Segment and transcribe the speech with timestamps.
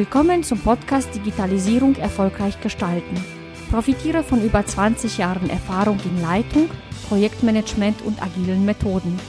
[0.00, 3.22] Willkommen zum Podcast Digitalisierung erfolgreich gestalten.
[3.70, 6.70] Profitiere von über 20 Jahren Erfahrung in Leitung,
[7.10, 9.20] Projektmanagement und agilen Methoden.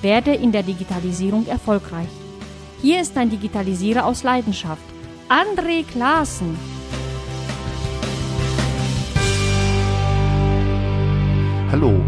[0.00, 2.08] Werde in der Digitalisierung erfolgreich.
[2.80, 4.80] Hier ist ein Digitalisierer aus Leidenschaft,
[5.28, 6.56] André Klaassen.
[11.70, 12.02] Hallo,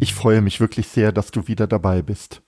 [0.00, 2.42] ich freue mich wirklich sehr, dass du wieder dabei bist.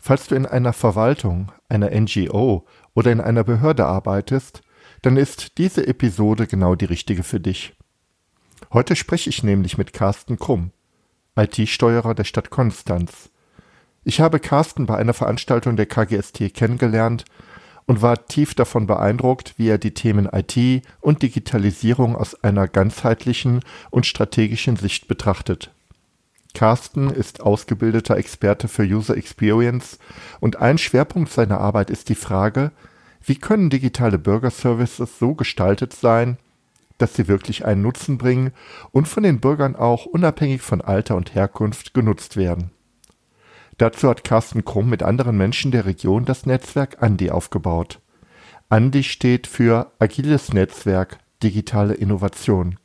[0.00, 2.64] Falls du in einer Verwaltung, einer NGO
[2.98, 4.60] oder in einer Behörde arbeitest,
[5.02, 7.76] dann ist diese Episode genau die richtige für dich.
[8.72, 10.72] Heute spreche ich nämlich mit Carsten Krumm,
[11.36, 13.30] IT-Steuerer der Stadt Konstanz.
[14.02, 17.24] Ich habe Carsten bei einer Veranstaltung der KGST kennengelernt
[17.86, 23.60] und war tief davon beeindruckt, wie er die Themen IT und Digitalisierung aus einer ganzheitlichen
[23.90, 25.70] und strategischen Sicht betrachtet.
[26.52, 30.00] Carsten ist ausgebildeter Experte für User Experience
[30.40, 32.72] und ein Schwerpunkt seiner Arbeit ist die Frage,
[33.24, 36.38] wie können digitale Bürgerservices so gestaltet sein,
[36.98, 38.52] dass sie wirklich einen Nutzen bringen
[38.90, 42.70] und von den Bürgern auch unabhängig von Alter und Herkunft genutzt werden.
[43.78, 48.00] Dazu hat Carsten Krumm mit anderen Menschen der Region das Netzwerk Andi aufgebaut.
[48.68, 52.78] Andi steht für Agiles Netzwerk Digitale Innovation.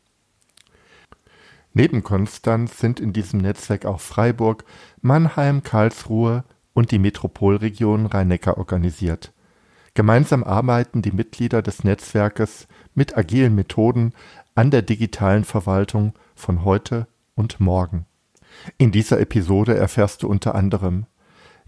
[1.73, 4.63] Neben Konstanz sind in diesem Netzwerk auch Freiburg,
[5.02, 6.43] Mannheim, Karlsruhe
[6.73, 9.33] und die Metropolregion Rhein-Neckar organisiert.
[9.95, 14.13] Gemeinsam arbeiten die Mitglieder des Netzwerkes mit agilen Methoden
[14.55, 18.05] an der digitalen Verwaltung von heute und morgen.
[18.77, 21.05] In dieser Episode erfährst du unter anderem,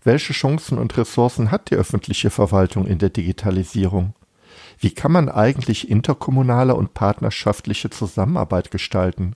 [0.04, 4.14] welche Chancen und Ressourcen hat die öffentliche Verwaltung in der Digitalisierung?
[4.80, 9.36] Wie kann man eigentlich interkommunale und partnerschaftliche Zusammenarbeit gestalten?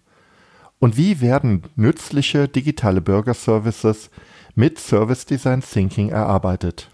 [0.78, 4.10] Und wie werden nützliche digitale Bürgerservices
[4.56, 6.90] mit Service Design Thinking erarbeitet?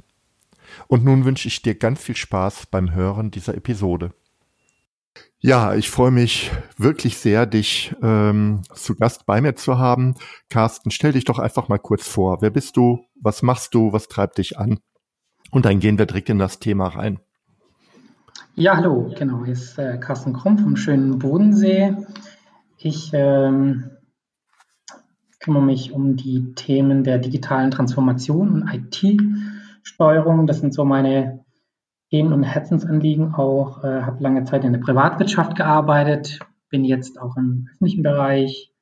[0.88, 4.14] Und nun wünsche ich dir ganz viel Spaß beim Hören dieser Episode.
[5.39, 10.16] Ja, ich freue mich wirklich sehr, dich ähm, zu Gast bei mir zu haben.
[10.50, 12.41] Carsten, stell dich doch einfach mal kurz vor.
[12.41, 13.06] Wer bist du?
[13.22, 13.94] Was machst du?
[13.94, 14.79] Was treibt dich an?
[15.51, 17.19] Und dann gehen wir direkt in das Thema rein.
[18.56, 19.44] Ja, hallo, genau.
[19.44, 21.95] Hier ist äh, Carsten Krumm vom schönen Bodensee.
[22.78, 23.91] Ich ähm,
[25.40, 28.63] kümmere mich um die Themen der digitalen Transformation und
[29.85, 30.47] IT-Steuerung.
[30.47, 31.46] Das sind so meine
[32.09, 33.84] Themen und Herzensanliegen auch.
[33.84, 38.74] Äh, habe lange Zeit in der Privatwirtschaft gearbeitet, bin jetzt auch im öffentlichen Bereich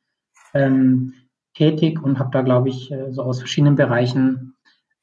[0.54, 1.14] ähm,
[1.54, 4.56] tätig und habe da, glaube ich, äh, so aus verschiedenen Bereichen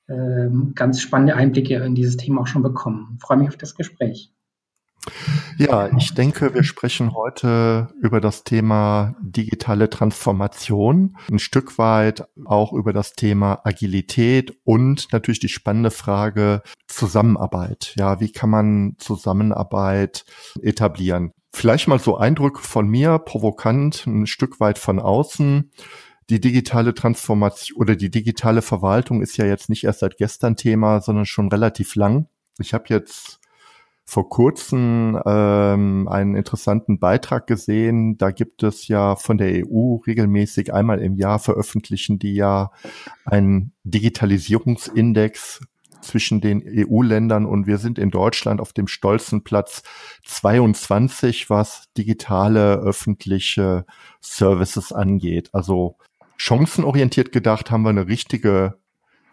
[0.06, 3.18] äh, ganz spannende Einblicke in dieses Thema auch schon bekommen.
[3.20, 4.32] Freue mich auf das Gespräch.
[5.58, 12.72] Ja, ich denke, wir sprechen heute über das Thema digitale Transformation, ein Stück weit auch
[12.72, 17.94] über das Thema Agilität und natürlich die spannende Frage Zusammenarbeit.
[17.98, 20.24] Ja, wie kann man Zusammenarbeit
[20.62, 21.32] etablieren?
[21.52, 25.72] Vielleicht mal so Eindrücke von mir, provokant, ein Stück weit von außen.
[26.28, 31.00] Die digitale Transformation oder die digitale Verwaltung ist ja jetzt nicht erst seit gestern Thema,
[31.00, 32.28] sondern schon relativ lang.
[32.60, 33.39] Ich habe jetzt
[34.10, 38.18] vor kurzem ähm, einen interessanten Beitrag gesehen.
[38.18, 42.72] Da gibt es ja von der EU regelmäßig einmal im Jahr veröffentlichen die ja
[43.24, 45.60] einen Digitalisierungsindex
[46.00, 49.84] zwischen den EU-Ländern und wir sind in Deutschland auf dem stolzen Platz
[50.24, 53.86] 22, was digitale öffentliche
[54.20, 55.50] Services angeht.
[55.52, 55.98] Also
[56.36, 58.80] chancenorientiert gedacht haben wir eine richtige,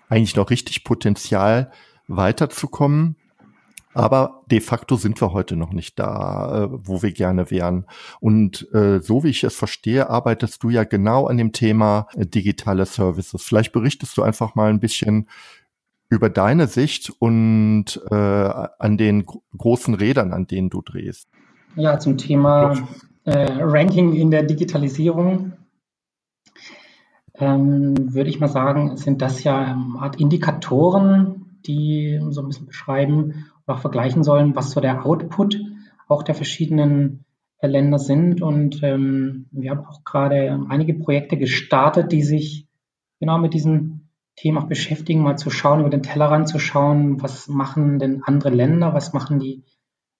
[0.08, 1.72] eigentlich noch richtig Potenzial
[2.08, 3.16] weiterzukommen.
[3.98, 7.86] Aber de facto sind wir heute noch nicht da, äh, wo wir gerne wären.
[8.20, 12.28] Und äh, so wie ich es verstehe, arbeitest du ja genau an dem Thema äh,
[12.28, 13.42] digitale Services.
[13.42, 15.28] Vielleicht berichtest du einfach mal ein bisschen
[16.10, 19.26] über deine Sicht und an den
[19.58, 21.28] großen Rädern, an denen du drehst.
[21.76, 22.88] Ja, zum Thema
[23.26, 25.52] äh, Ranking in der Digitalisierung
[27.34, 32.68] ähm, würde ich mal sagen, sind das ja eine Art Indikatoren, die so ein bisschen
[32.68, 35.60] beschreiben, auch vergleichen sollen, was so der Output
[36.08, 37.26] auch der verschiedenen
[37.60, 38.42] äh, Länder sind.
[38.42, 42.68] Und ähm, wir haben auch gerade einige Projekte gestartet, die sich
[43.20, 47.48] genau mit diesen Themen auch beschäftigen, mal zu schauen, über den Tellerrand zu schauen, was
[47.48, 49.64] machen denn andere Länder, was machen die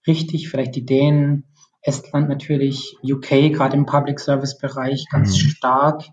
[0.08, 1.46] richtig, vielleicht die Dänen,
[1.82, 5.48] Estland natürlich, UK gerade im Public Service Bereich ganz mhm.
[5.48, 6.04] stark,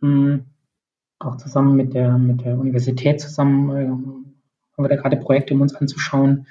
[0.00, 0.46] mh, hm,
[1.18, 4.25] auch zusammen mit der, mit der Universität zusammen äh,
[4.76, 6.46] haben wir da gerade Projekte, um uns anzuschauen,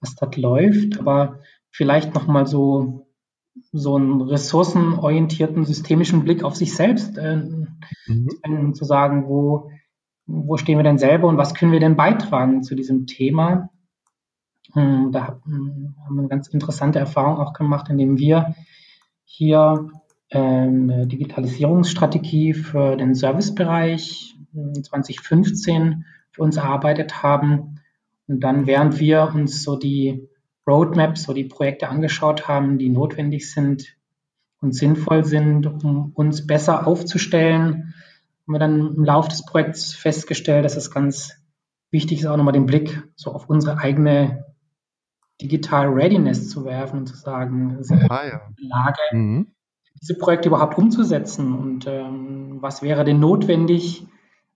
[0.00, 0.98] was dort läuft.
[0.98, 1.40] Aber
[1.70, 3.06] vielleicht nochmal so,
[3.72, 7.42] so einen ressourcenorientierten, systemischen Blick auf sich selbst, äh,
[8.06, 8.74] mhm.
[8.74, 9.70] zu sagen, wo,
[10.26, 13.70] wo stehen wir denn selber und was können wir denn beitragen zu diesem Thema?
[14.74, 18.54] Ähm, da haben wir eine ganz interessante Erfahrung auch gemacht, indem wir
[19.24, 19.90] hier
[20.30, 24.36] ähm, eine Digitalisierungsstrategie für den Servicebereich
[24.82, 26.04] 2015
[26.36, 27.80] für uns erarbeitet haben.
[28.28, 30.28] Und dann, während wir uns so die
[30.66, 33.96] Roadmaps, so die Projekte angeschaut haben, die notwendig sind
[34.60, 37.94] und sinnvoll sind, um uns besser aufzustellen,
[38.46, 41.36] haben wir dann im Laufe des Projekts festgestellt, dass es ganz
[41.90, 44.44] wichtig ist, auch nochmal den Blick so auf unsere eigene
[45.40, 48.40] Digital Readiness zu werfen und zu sagen, sind wir ah, ja.
[48.48, 49.46] in der Lage, mhm.
[50.00, 54.06] diese Projekte überhaupt umzusetzen und ähm, was wäre denn notwendig,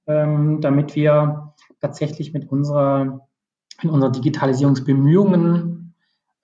[0.07, 1.50] ähm, damit wir
[1.81, 3.27] tatsächlich mit unserer,
[3.83, 5.95] in unseren Digitalisierungsbemühungen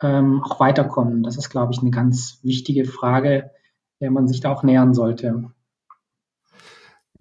[0.03, 1.23] ähm, auch weiterkommen.
[1.23, 3.51] Das ist, glaube ich, eine ganz wichtige Frage,
[4.01, 5.51] der man sich da auch nähern sollte.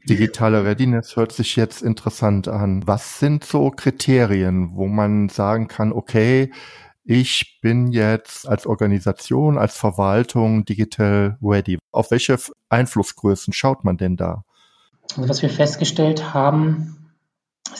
[0.07, 2.85] Digitale Readiness hört sich jetzt interessant an.
[2.85, 6.51] Was sind so Kriterien, wo man sagen kann, okay,
[7.03, 11.77] ich bin jetzt als Organisation, als Verwaltung digital ready.
[11.91, 12.37] Auf welche
[12.69, 14.43] Einflussgrößen schaut man denn da?
[15.15, 17.04] Also was wir festgestellt haben,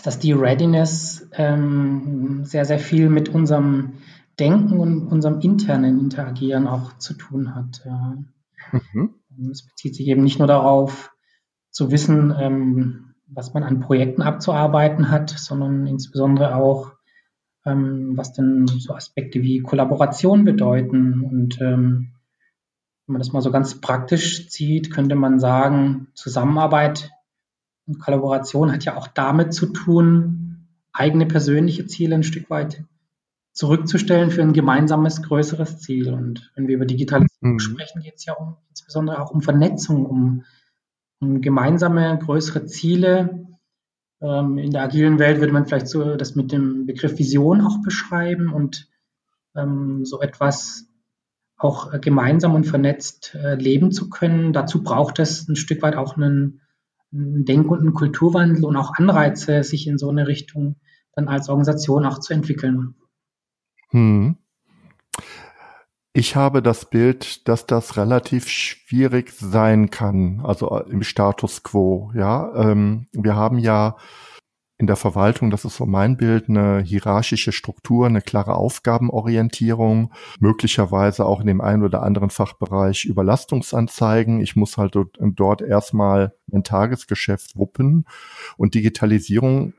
[0.01, 3.93] dass die Readiness ähm, sehr, sehr viel mit unserem
[4.39, 7.81] Denken und unserem internen Interagieren auch zu tun hat.
[7.85, 8.17] Ja.
[8.93, 9.15] Mhm.
[9.51, 11.11] Es bezieht sich eben nicht nur darauf,
[11.75, 16.93] zu wissen, ähm, was man an Projekten abzuarbeiten hat, sondern insbesondere auch,
[17.65, 21.21] ähm, was denn so Aspekte wie Kollaboration bedeuten.
[21.21, 22.11] Und ähm,
[23.05, 27.11] wenn man das mal so ganz praktisch sieht, könnte man sagen, Zusammenarbeit
[27.87, 32.83] und Kollaboration hat ja auch damit zu tun, eigene persönliche Ziele ein Stück weit
[33.51, 36.11] zurückzustellen für ein gemeinsames, größeres Ziel.
[36.13, 37.59] Und wenn wir über Digitalisierung mhm.
[37.59, 40.43] sprechen, geht es ja um, insbesondere auch um Vernetzung, um,
[41.19, 43.45] um gemeinsame, größere Ziele,
[44.21, 47.81] ähm, in der agilen Welt würde man vielleicht so das mit dem Begriff Vision auch
[47.81, 48.87] beschreiben und
[49.55, 50.87] ähm, so etwas
[51.57, 54.53] auch äh, gemeinsam und vernetzt äh, leben zu können.
[54.53, 56.61] Dazu braucht es ein Stück weit auch einen, einen
[57.15, 60.75] Denk- und einen Kulturwandel und auch Anreize, sich in so eine Richtung
[61.13, 62.95] dann als Organisation auch zu entwickeln.
[63.89, 64.37] Hm.
[66.11, 72.11] Ich habe das Bild, dass das relativ schwierig sein kann, also im Status quo.
[72.15, 73.97] Ja, ähm, wir haben ja
[74.77, 81.25] in der Verwaltung, das ist so mein Bild, eine hierarchische Struktur, eine klare Aufgabenorientierung, möglicherweise
[81.25, 84.41] auch in dem einen oder anderen Fachbereich Überlastungsanzeigen.
[84.41, 88.05] Ich muss halt dort erstmal ein Tagesgeschäft wuppen
[88.57, 89.73] und Digitalisierung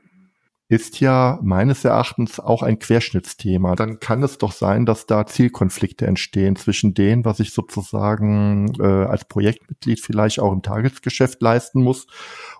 [0.69, 3.75] ist ja meines Erachtens auch ein Querschnittsthema.
[3.75, 8.83] Dann kann es doch sein, dass da Zielkonflikte entstehen zwischen dem, was ich sozusagen äh,
[8.83, 12.07] als Projektmitglied vielleicht auch im Tagesgeschäft leisten muss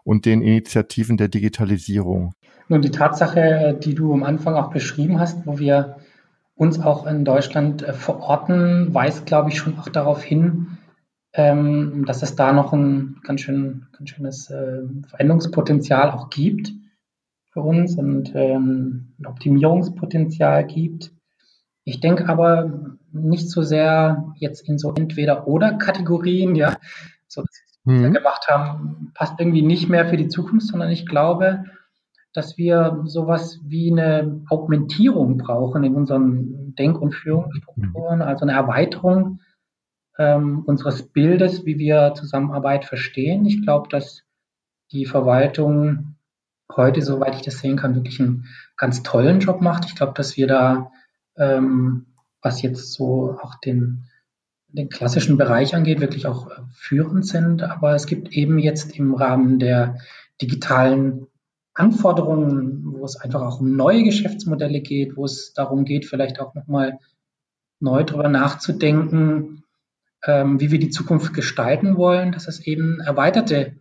[0.06, 2.34] und den Initiativen der Digitalisierung.
[2.70, 5.98] Nun, die Tatsache, die du am Anfang auch beschrieben hast, wo wir
[6.56, 10.78] uns auch in Deutschland äh, verorten, weist, glaube ich, schon auch darauf hin,
[11.34, 16.72] ähm, dass es da noch ein ganz, schön, ganz schönes äh, Veränderungspotenzial auch gibt
[17.58, 21.12] für uns und ähm, ein Optimierungspotenzial gibt.
[21.86, 26.78] Ich denke aber nicht so sehr jetzt in so Entweder-Oder-Kategorien, ja,
[27.28, 27.50] so was
[27.84, 28.14] wir mhm.
[28.14, 31.64] gemacht haben, passt irgendwie nicht mehr für die Zukunft, sondern ich glaube,
[32.32, 39.40] dass wir sowas wie eine Augmentierung brauchen in unseren Denk- und Führungsstrukturen, also eine Erweiterung
[40.20, 43.48] ähm, unseres Bildes, wie wir Zusammenarbeit verstehen.
[43.48, 44.22] Ich glaube, dass
[44.92, 46.17] die Verwaltung
[46.76, 48.46] heute, soweit ich das sehen kann, wirklich einen
[48.76, 49.86] ganz tollen Job macht.
[49.86, 50.92] Ich glaube, dass wir da,
[51.38, 52.08] ähm,
[52.42, 54.04] was jetzt so auch den,
[54.68, 57.64] den klassischen Bereich angeht, wirklich auch äh, führend sind.
[57.64, 59.98] Aber es gibt eben jetzt im Rahmen der
[60.42, 61.28] digitalen
[61.74, 66.56] Anforderungen, wo es einfach auch um neue Geschäftsmodelle geht, wo es darum geht, vielleicht auch
[66.56, 67.00] nochmal
[67.80, 69.64] neu darüber nachzudenken,
[70.26, 73.76] ähm, wie wir die Zukunft gestalten wollen, dass es eben erweiterte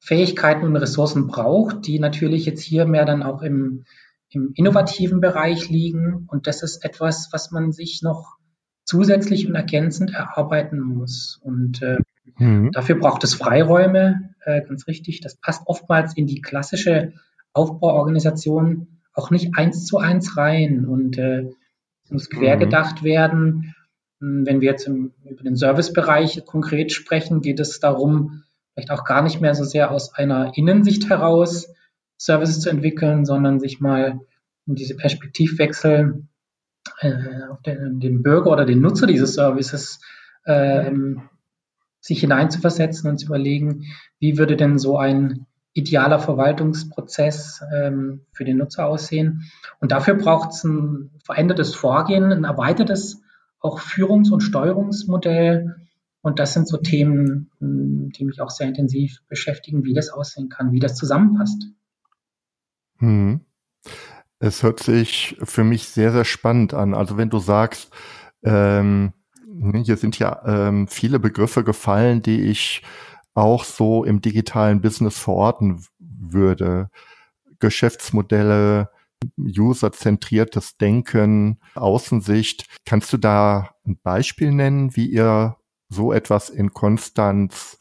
[0.00, 3.84] Fähigkeiten und Ressourcen braucht, die natürlich jetzt hier mehr dann auch im,
[4.30, 6.26] im innovativen Bereich liegen.
[6.28, 8.36] Und das ist etwas, was man sich noch
[8.84, 11.40] zusätzlich und ergänzend erarbeiten muss.
[11.42, 11.98] Und äh,
[12.38, 12.70] mhm.
[12.72, 15.20] dafür braucht es Freiräume, äh, ganz richtig.
[15.20, 17.12] Das passt oftmals in die klassische
[17.52, 20.86] Aufbauorganisation auch nicht eins zu eins rein.
[20.86, 21.50] Und äh,
[22.04, 23.06] es muss quer gedacht mhm.
[23.06, 23.74] werden.
[24.18, 28.44] Wenn wir jetzt im, über den Servicebereich konkret sprechen, geht es darum,
[28.76, 31.72] vielleicht auch gar nicht mehr so sehr aus einer Innensicht heraus
[32.18, 34.20] Services zu entwickeln, sondern sich mal
[34.66, 36.24] in diese Perspektivwechsel
[37.00, 37.14] äh,
[37.50, 40.00] auf den, den, Bürger oder den Nutzer dieses Services
[40.44, 40.90] äh,
[42.00, 43.84] sich hineinzuversetzen und zu überlegen,
[44.18, 49.50] wie würde denn so ein idealer Verwaltungsprozess ähm, für den Nutzer aussehen.
[49.80, 53.22] Und dafür braucht es ein verändertes Vorgehen, ein erweitertes
[53.60, 55.76] auch Führungs- und Steuerungsmodell.
[56.26, 60.48] Und das sind so Themen, hm, die mich auch sehr intensiv beschäftigen, wie das aussehen
[60.48, 61.68] kann, wie das zusammenpasst.
[62.98, 63.42] Hm.
[64.40, 66.94] Es hört sich für mich sehr, sehr spannend an.
[66.94, 67.92] Also wenn du sagst,
[68.42, 69.12] ähm,
[69.46, 72.82] ne, hier sind ja ähm, viele Begriffe gefallen, die ich
[73.34, 76.90] auch so im digitalen Business verorten würde.
[77.60, 78.90] Geschäftsmodelle,
[79.38, 82.66] userzentriertes Denken, Außensicht.
[82.84, 85.54] Kannst du da ein Beispiel nennen, wie ihr
[85.88, 87.78] so etwas in Konstanz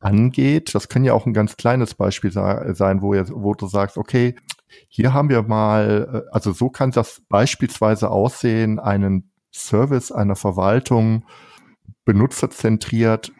[0.00, 0.74] angeht?
[0.74, 4.34] Das kann ja auch ein ganz kleines Beispiel sein, wo, ihr, wo du sagst, okay,
[4.88, 11.24] hier haben wir mal, äh, also so kann das beispielsweise aussehen, einen Service einer Verwaltung
[12.04, 13.32] benutzerzentriert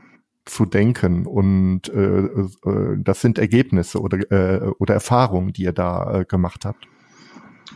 [0.45, 6.21] zu denken und äh, äh, das sind Ergebnisse oder, äh, oder Erfahrungen, die ihr da
[6.21, 6.87] äh, gemacht habt.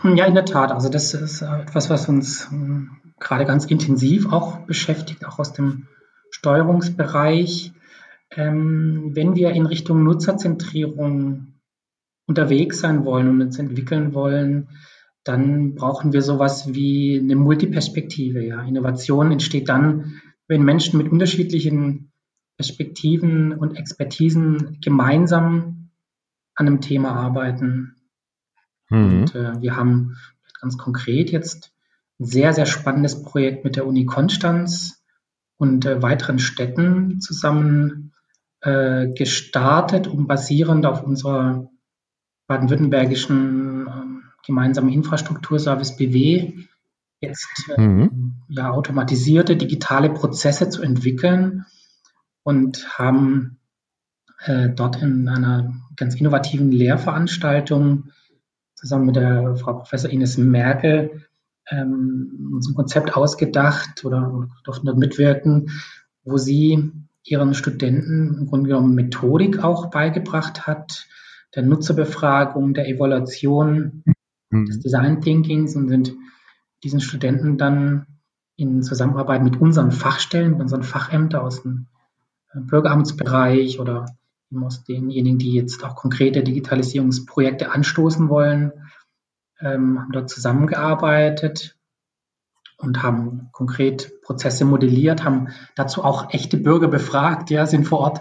[0.02, 0.72] Ja, in der Tat.
[0.72, 2.86] Also das ist etwas, was uns äh,
[3.20, 5.86] gerade ganz intensiv auch beschäftigt, auch aus dem
[6.46, 7.72] Steuerungsbereich.
[8.30, 11.54] Ähm, wenn wir in Richtung Nutzerzentrierung
[12.28, 14.68] unterwegs sein wollen und uns entwickeln wollen,
[15.24, 18.44] dann brauchen wir sowas wie eine Multiperspektive.
[18.44, 18.62] Ja.
[18.62, 22.12] Innovation entsteht dann, wenn Menschen mit unterschiedlichen
[22.56, 25.90] Perspektiven und Expertisen gemeinsam
[26.54, 27.96] an einem Thema arbeiten.
[28.88, 29.20] Mhm.
[29.20, 30.16] Und äh, wir haben
[30.60, 31.72] ganz konkret jetzt
[32.20, 35.02] ein sehr, sehr spannendes Projekt mit der Uni Konstanz
[35.58, 38.12] und äh, weiteren Städten zusammen
[38.60, 41.68] äh, gestartet, um basierend auf unserer
[42.46, 46.52] baden-württembergischen ähm, gemeinsamen Infrastrukturservice BW
[47.20, 48.42] jetzt äh, mhm.
[48.48, 51.64] ja, automatisierte digitale Prozesse zu entwickeln
[52.42, 53.58] und haben
[54.44, 58.10] äh, dort in einer ganz innovativen Lehrveranstaltung
[58.74, 61.26] zusammen mit der Frau Professor Ines Merkel
[61.70, 65.70] ähm, uns ein Konzept ausgedacht oder durften dort mitwirken,
[66.24, 66.92] wo sie
[67.24, 71.06] ihren Studenten im Grunde genommen Methodik auch beigebracht hat,
[71.54, 74.04] der Nutzerbefragung, der Evaluation,
[74.50, 74.66] mhm.
[74.66, 76.14] des Design Thinkings und sind
[76.84, 78.06] diesen Studenten dann
[78.56, 81.86] in Zusammenarbeit mit unseren Fachstellen, mit unseren Fachämtern aus dem
[82.52, 84.06] äh, Bürgeramtsbereich oder
[84.62, 88.72] aus denjenigen, die jetzt auch konkrete Digitalisierungsprojekte anstoßen wollen,
[89.60, 91.76] ähm, haben dort zusammengearbeitet
[92.78, 98.20] und haben konkret Prozesse modelliert, haben dazu auch echte Bürger befragt, ja, sind vor Ort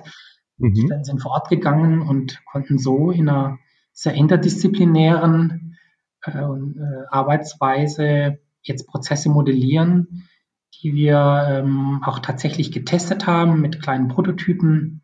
[0.58, 1.04] mhm.
[1.04, 3.60] sind vor Ort gegangen und konnten so in einer
[3.92, 5.78] sehr interdisziplinären
[6.26, 10.28] äh, äh, Arbeitsweise jetzt Prozesse modellieren,
[10.82, 15.02] die wir ähm, auch tatsächlich getestet haben mit kleinen Prototypen.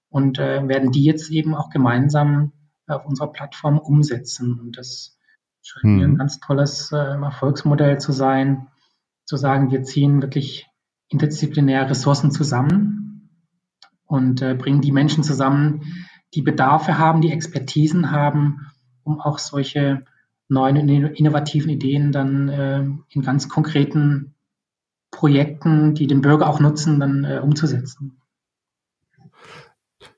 [0.08, 2.52] und äh, werden die jetzt eben auch gemeinsam
[2.86, 4.58] auf unserer Plattform umsetzen.
[4.60, 5.18] Und das
[5.62, 5.96] scheint hm.
[5.96, 8.68] mir ein ganz tolles äh, Erfolgsmodell zu sein,
[9.24, 10.66] zu sagen, wir ziehen wirklich
[11.08, 13.30] interdisziplinäre Ressourcen zusammen
[14.06, 15.82] und äh, bringen die Menschen zusammen,
[16.34, 18.70] die Bedarfe haben, die Expertisen haben,
[19.02, 20.04] um auch solche
[20.50, 24.34] neuen innovativen Ideen dann äh, in ganz konkreten
[25.10, 28.20] Projekten, die den Bürger auch nutzen, dann äh, umzusetzen.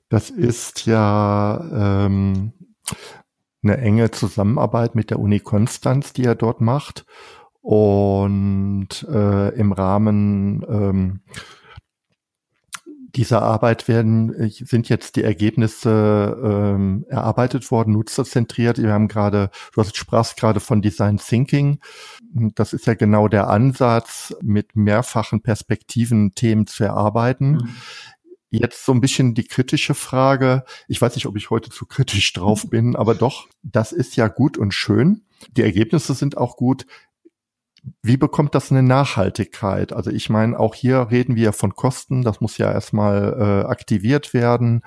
[0.09, 2.53] Das ist ja ähm,
[3.63, 7.05] eine enge Zusammenarbeit mit der Uni Konstanz, die er dort macht.
[7.61, 11.21] Und äh, im Rahmen ähm,
[13.15, 18.81] dieser Arbeit werden sind jetzt die Ergebnisse ähm, erarbeitet worden, nutzerzentriert.
[18.81, 21.79] Wir haben gerade, du hast sprachst gerade von Design Thinking.
[22.55, 27.51] Das ist ja genau der Ansatz, mit mehrfachen Perspektiven Themen zu erarbeiten.
[27.51, 27.69] Mhm.
[28.49, 30.63] Jetzt so ein bisschen die kritische Frage.
[30.87, 34.27] Ich weiß nicht, ob ich heute zu kritisch drauf bin, aber doch, das ist ja
[34.27, 35.21] gut und schön.
[35.55, 36.85] Die Ergebnisse sind auch gut.
[38.01, 39.93] Wie bekommt das eine Nachhaltigkeit?
[39.93, 42.21] Also ich meine, auch hier reden wir von Kosten.
[42.21, 44.81] Das muss ja erstmal äh, aktiviert werden.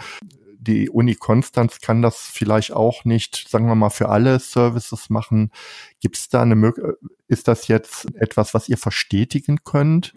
[0.58, 5.52] Die Uni Konstanz kann das vielleicht auch nicht, sagen wir mal, für alle Services machen.
[6.00, 6.96] Gibt es da eine Möglichkeit?
[7.28, 10.14] Ist das jetzt etwas, was ihr verstetigen könnt?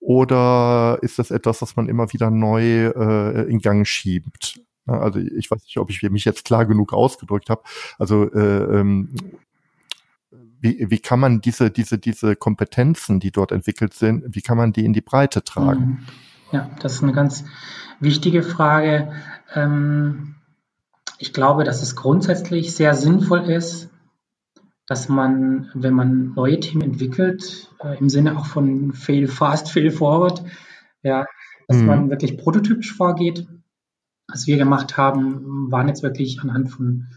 [0.00, 4.60] Oder ist das etwas, was man immer wieder neu äh, in Gang schiebt?
[4.86, 7.62] Also ich weiß nicht, ob ich mich jetzt klar genug ausgedrückt habe.
[7.98, 9.14] Also äh, ähm,
[10.64, 14.72] wie, wie kann man diese, diese, diese Kompetenzen, die dort entwickelt sind, wie kann man
[14.72, 15.84] die in die Breite tragen?
[15.84, 15.98] Mhm.
[16.52, 17.44] Ja, das ist eine ganz
[18.00, 19.12] wichtige Frage.
[19.54, 20.36] Ähm,
[21.18, 23.90] ich glaube, dass es grundsätzlich sehr sinnvoll ist,
[24.86, 29.90] dass man, wenn man neue Themen entwickelt, äh, im Sinne auch von Fail Fast, Fail
[29.90, 30.44] Forward,
[31.02, 31.26] ja,
[31.68, 31.86] dass mhm.
[31.86, 33.46] man wirklich prototypisch vorgeht.
[34.28, 37.08] Was wir gemacht haben, waren jetzt wirklich anhand von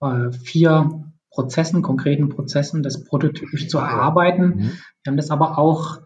[0.00, 4.46] äh, vier Prozessen, konkreten Prozessen, das prototypisch zu erarbeiten.
[4.46, 4.60] Mhm.
[5.02, 6.00] Wir haben das aber auch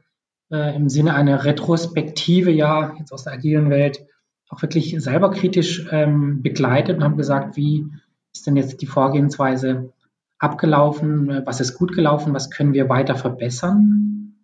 [0.50, 4.06] äh, im Sinne einer Retrospektive, ja, jetzt aus der agilen Welt,
[4.48, 7.86] auch wirklich selber kritisch ähm, begleitet und haben gesagt, wie
[8.32, 9.92] ist denn jetzt die Vorgehensweise
[10.38, 14.34] abgelaufen, was ist gut gelaufen, was können wir weiter verbessern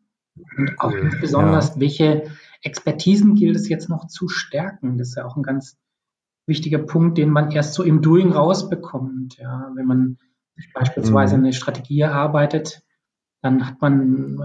[0.57, 1.81] und auch besonders, ja.
[1.81, 2.23] welche
[2.63, 4.99] Expertisen gilt es jetzt noch zu stärken.
[4.99, 5.77] Das ist ja auch ein ganz
[6.47, 9.39] wichtiger Punkt, den man erst so im Doing rausbekommt.
[9.39, 10.19] Ja, wenn man
[10.75, 11.45] beispielsweise mhm.
[11.45, 12.83] eine Strategie erarbeitet,
[13.43, 14.37] dann hat man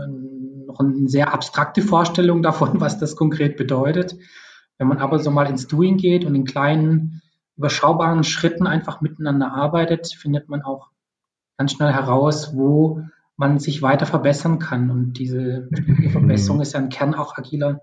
[0.66, 4.16] noch eine sehr abstrakte Vorstellung davon, was das konkret bedeutet.
[4.78, 7.22] Wenn man aber so mal ins Doing geht und in kleinen,
[7.56, 10.90] überschaubaren Schritten einfach miteinander arbeitet, findet man auch
[11.58, 13.02] ganz schnell heraus, wo
[13.36, 14.92] man sich weiter verbessern kann.
[14.92, 15.68] Und diese
[16.12, 17.82] Verbesserung ist ja ein Kern auch agiler,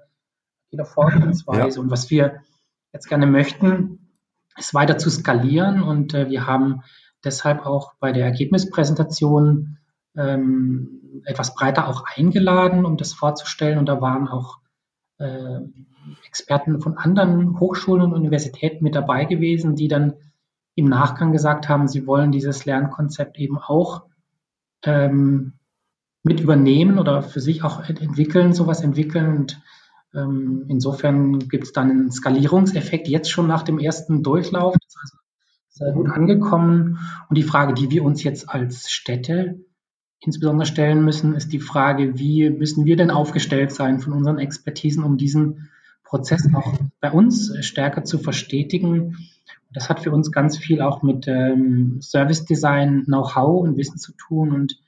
[0.68, 1.76] agiler Vorgehensweise.
[1.76, 1.82] Ja.
[1.82, 2.42] Und was wir
[2.92, 4.10] jetzt gerne möchten,
[4.56, 5.82] ist weiter zu skalieren.
[5.82, 6.82] Und äh, wir haben
[7.24, 9.78] deshalb auch bei der Ergebnispräsentation
[10.16, 13.78] ähm, etwas breiter auch eingeladen, um das vorzustellen.
[13.78, 14.58] Und da waren auch
[15.18, 15.60] äh,
[16.26, 20.14] Experten von anderen Hochschulen und Universitäten mit dabei gewesen, die dann
[20.74, 24.06] im Nachgang gesagt haben, sie wollen dieses Lernkonzept eben auch
[24.84, 25.54] ähm,
[26.24, 29.36] mit übernehmen oder für sich auch entwickeln, sowas entwickeln.
[29.36, 29.62] Und
[30.14, 34.74] ähm, insofern gibt es dann einen Skalierungseffekt jetzt schon nach dem ersten Durchlauf.
[34.74, 35.23] Das also
[35.74, 36.98] sehr gut angekommen.
[37.28, 39.60] Und die Frage, die wir uns jetzt als Städte
[40.20, 45.04] insbesondere stellen müssen, ist die Frage, wie müssen wir denn aufgestellt sein von unseren Expertisen,
[45.04, 45.68] um diesen
[46.02, 49.16] Prozess auch bei uns stärker zu verstetigen
[49.74, 54.12] das hat für uns ganz viel auch mit ähm, Service Design, Know-how und Wissen zu
[54.12, 54.52] tun.
[54.52, 54.80] Und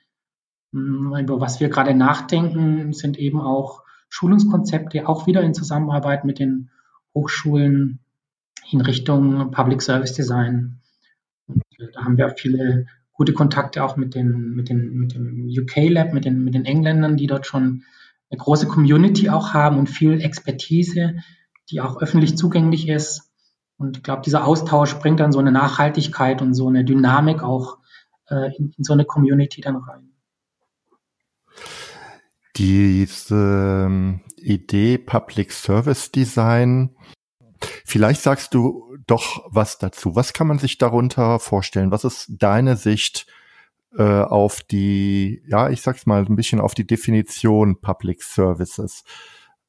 [0.71, 6.25] mh, mm, über was wir gerade nachdenken, sind eben auch Schulungskonzepte, auch wieder in Zusammenarbeit
[6.25, 6.71] mit den
[7.15, 7.99] Hochschulen
[8.71, 10.81] in Richtung Public Service Design.
[11.47, 15.15] Und, äh, da haben wir auch viele gute Kontakte auch mit, den, mit, den, mit
[15.15, 17.85] dem UK Lab, mit den, mit den Engländern, die dort schon
[18.31, 21.15] eine große Community auch haben und viel Expertise,
[21.71, 23.31] die auch öffentlich zugänglich ist.
[23.79, 27.79] Und ich glaube, dieser Austausch bringt dann so eine Nachhaltigkeit und so eine Dynamik auch
[28.29, 30.11] äh, in, in so eine Community dann rein.
[32.57, 36.97] Diese ähm, Idee Public Service Design,
[37.87, 40.17] vielleicht sagst du doch was dazu.
[40.17, 41.91] Was kann man sich darunter vorstellen?
[41.91, 43.27] Was ist deine Sicht
[43.97, 49.05] äh, auf die, ja, ich sag's mal ein bisschen auf die Definition Public Services?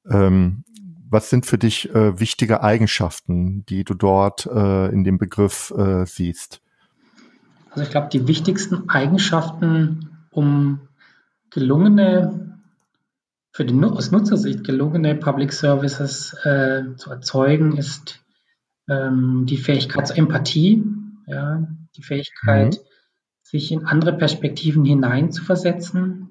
[0.09, 0.63] Ähm,
[1.09, 6.05] was sind für dich äh, wichtige Eigenschaften, die du dort äh, in dem Begriff äh,
[6.05, 6.61] siehst?
[7.69, 10.81] Also ich glaube, die wichtigsten Eigenschaften, um
[11.51, 12.56] gelungene,
[13.51, 18.23] für die aus Nutzersicht gelungene Public Services äh, zu erzeugen, ist
[18.89, 20.83] ähm, die Fähigkeit zur Empathie,
[21.25, 22.87] ja, die Fähigkeit, mhm.
[23.41, 26.27] sich in andere Perspektiven hineinzuversetzen,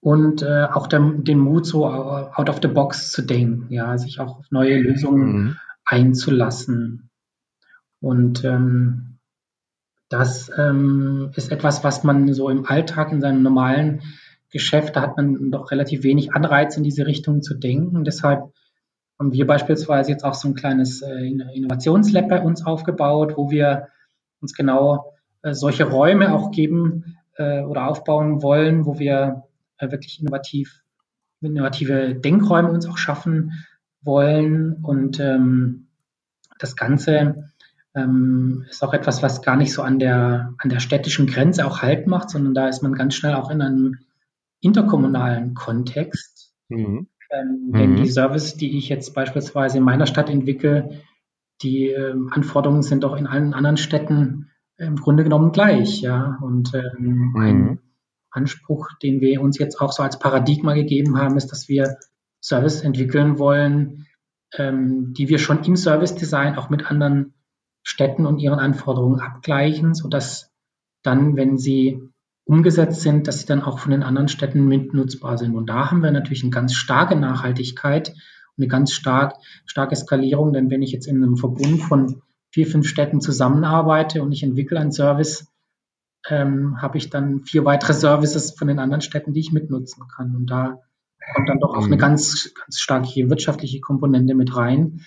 [0.00, 4.20] und äh, auch der, den Mut, so out of the box zu denken, ja, sich
[4.20, 5.56] auch auf neue Lösungen mhm.
[5.84, 7.10] einzulassen.
[8.00, 9.18] Und ähm,
[10.08, 14.02] das ähm, ist etwas, was man so im Alltag, in seinem normalen
[14.50, 18.04] Geschäft, da hat man doch relativ wenig Anreiz in diese Richtung zu denken.
[18.04, 18.52] Deshalb
[19.18, 23.88] haben wir beispielsweise jetzt auch so ein kleines äh, Innovationslab bei uns aufgebaut, wo wir
[24.40, 29.44] uns genau äh, solche Räume auch geben äh, oder aufbauen wollen, wo wir
[29.80, 30.82] wirklich innovativ,
[31.40, 33.52] innovative Denkräume uns auch schaffen
[34.02, 34.82] wollen.
[34.82, 35.86] Und ähm,
[36.58, 37.52] das Ganze
[37.94, 41.80] ähm, ist auch etwas, was gar nicht so an der, an der städtischen Grenze auch
[41.80, 43.98] Halt macht, sondern da ist man ganz schnell auch in einem
[44.60, 46.54] interkommunalen Kontext.
[46.68, 47.08] Mhm.
[47.30, 48.08] Ähm, denn die mhm.
[48.10, 51.02] Services, die ich jetzt beispielsweise in meiner Stadt entwickle,
[51.62, 56.38] die äh, Anforderungen sind auch in allen anderen Städten im Grunde genommen gleich, ja.
[56.40, 57.36] Und ähm, mhm.
[57.36, 57.80] ein
[58.30, 61.96] Anspruch, den wir uns jetzt auch so als Paradigma gegeben haben, ist, dass wir
[62.40, 64.06] Service entwickeln wollen,
[64.56, 67.34] ähm, die wir schon im Service Design auch mit anderen
[67.82, 70.52] Städten und ihren Anforderungen abgleichen, sodass
[71.02, 72.00] dann, wenn sie
[72.48, 75.54] umgesetzt sind, dass sie dann auch von den anderen Städten mitnutzbar sind.
[75.54, 79.34] Und da haben wir natürlich eine ganz starke Nachhaltigkeit und eine ganz stark,
[79.66, 84.32] starke Skalierung, denn wenn ich jetzt in einem Verbund von vier, fünf Städten zusammenarbeite und
[84.32, 85.52] ich entwickle einen Service,
[86.26, 90.34] ähm, habe ich dann vier weitere Services von den anderen Städten, die ich mitnutzen kann.
[90.34, 90.80] Und da
[91.34, 92.00] kommt dann doch auch eine mhm.
[92.00, 95.02] ganz, ganz starke wirtschaftliche Komponente mit rein.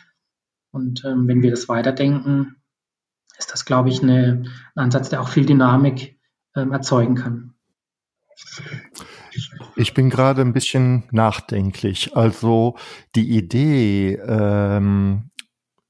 [0.69, 2.58] Und ähm, wenn wir das weiterdenken,
[3.36, 4.43] ist das, glaube ich, eine,
[4.75, 6.20] ein Ansatz, der auch viel Dynamik
[6.55, 7.53] ähm, erzeugen kann.
[9.75, 12.15] Ich bin gerade ein bisschen nachdenklich.
[12.15, 12.75] Also
[13.15, 15.29] die Idee, ähm,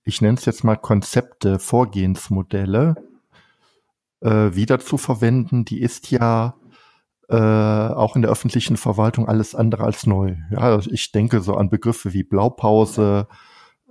[0.03, 2.95] ich nenne es jetzt mal Konzepte, Vorgehensmodelle,
[4.21, 4.79] äh, wieder
[5.65, 6.55] die ist ja
[7.29, 10.35] äh, auch in der öffentlichen Verwaltung alles andere als neu.
[10.51, 13.27] Ja, ich denke so an Begriffe wie Blaupause,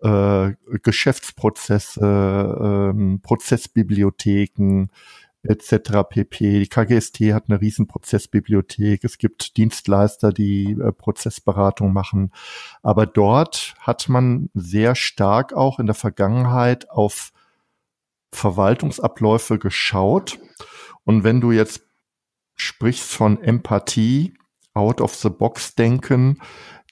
[0.02, 0.52] äh,
[0.83, 4.88] Geschäftsprozesse, äh, Prozessbibliotheken,
[5.42, 6.03] etc.
[6.09, 6.61] pp.
[6.61, 9.05] Die KGST hat eine riesen Prozessbibliothek.
[9.05, 12.33] Es gibt Dienstleister, die äh, Prozessberatung machen.
[12.83, 17.33] Aber dort hat man sehr stark auch in der Vergangenheit auf
[18.33, 20.38] Verwaltungsabläufe geschaut.
[21.05, 21.83] Und wenn du jetzt
[22.55, 24.35] sprichst von Empathie,
[24.74, 26.40] out of the box denken,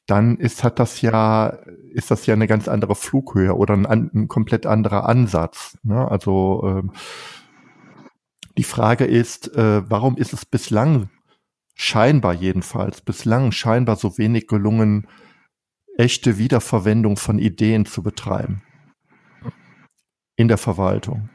[0.06, 1.48] dann ist, hat das ja,
[1.92, 5.76] ist das ja eine ganz andere Flughöhe oder ein, ein komplett anderer Ansatz.
[5.82, 6.10] Ne?
[6.10, 6.92] Also ähm,
[8.58, 11.10] die Frage ist, äh, warum ist es bislang,
[11.76, 15.06] scheinbar jedenfalls, bislang scheinbar so wenig gelungen,
[15.96, 18.62] echte Wiederverwendung von Ideen zu betreiben
[20.36, 21.30] in der Verwaltung?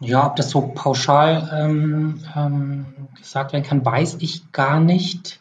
[0.00, 5.40] Ja, ob das so pauschal ähm, ähm, gesagt werden kann, weiß ich gar nicht.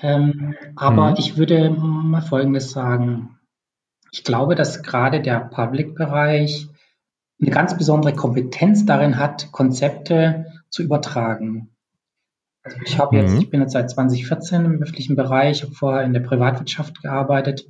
[0.00, 1.16] Ähm, aber mhm.
[1.18, 3.38] ich würde mal Folgendes sagen.
[4.10, 6.68] Ich glaube, dass gerade der Public-Bereich
[7.42, 11.70] eine ganz besondere Kompetenz darin hat, Konzepte zu übertragen.
[12.62, 13.40] Also ich habe jetzt, mhm.
[13.40, 17.66] ich bin jetzt seit 2014 im öffentlichen Bereich, habe vorher in der Privatwirtschaft gearbeitet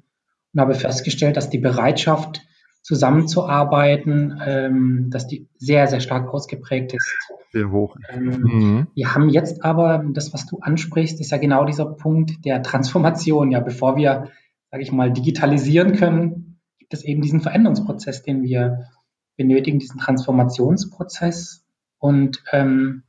[0.52, 2.42] und habe festgestellt, dass die Bereitschaft,
[2.82, 7.16] zusammenzuarbeiten, ähm, dass die sehr, sehr stark ausgeprägt ist.
[7.52, 7.96] Sehr hoch.
[8.10, 8.86] Ähm, mhm.
[8.94, 13.52] Wir haben jetzt aber, das, was du ansprichst, ist ja genau dieser Punkt der Transformation.
[13.52, 14.28] Ja, bevor wir,
[14.70, 18.88] sage ich mal, digitalisieren können, gibt es eben diesen Veränderungsprozess, den wir
[19.36, 21.64] benötigen diesen Transformationsprozess
[21.98, 23.04] und ähm,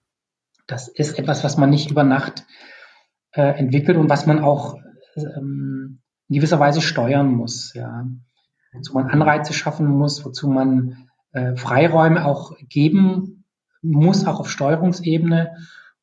[0.67, 2.45] das ist etwas, was man nicht über Nacht
[3.31, 4.77] äh, entwickelt und was man auch
[5.15, 8.05] ähm, in gewisser Weise steuern muss, ja.
[8.71, 13.45] Wozu man Anreize schaffen muss, wozu man äh, Freiräume auch geben
[13.83, 15.57] muss, auch auf Steuerungsebene.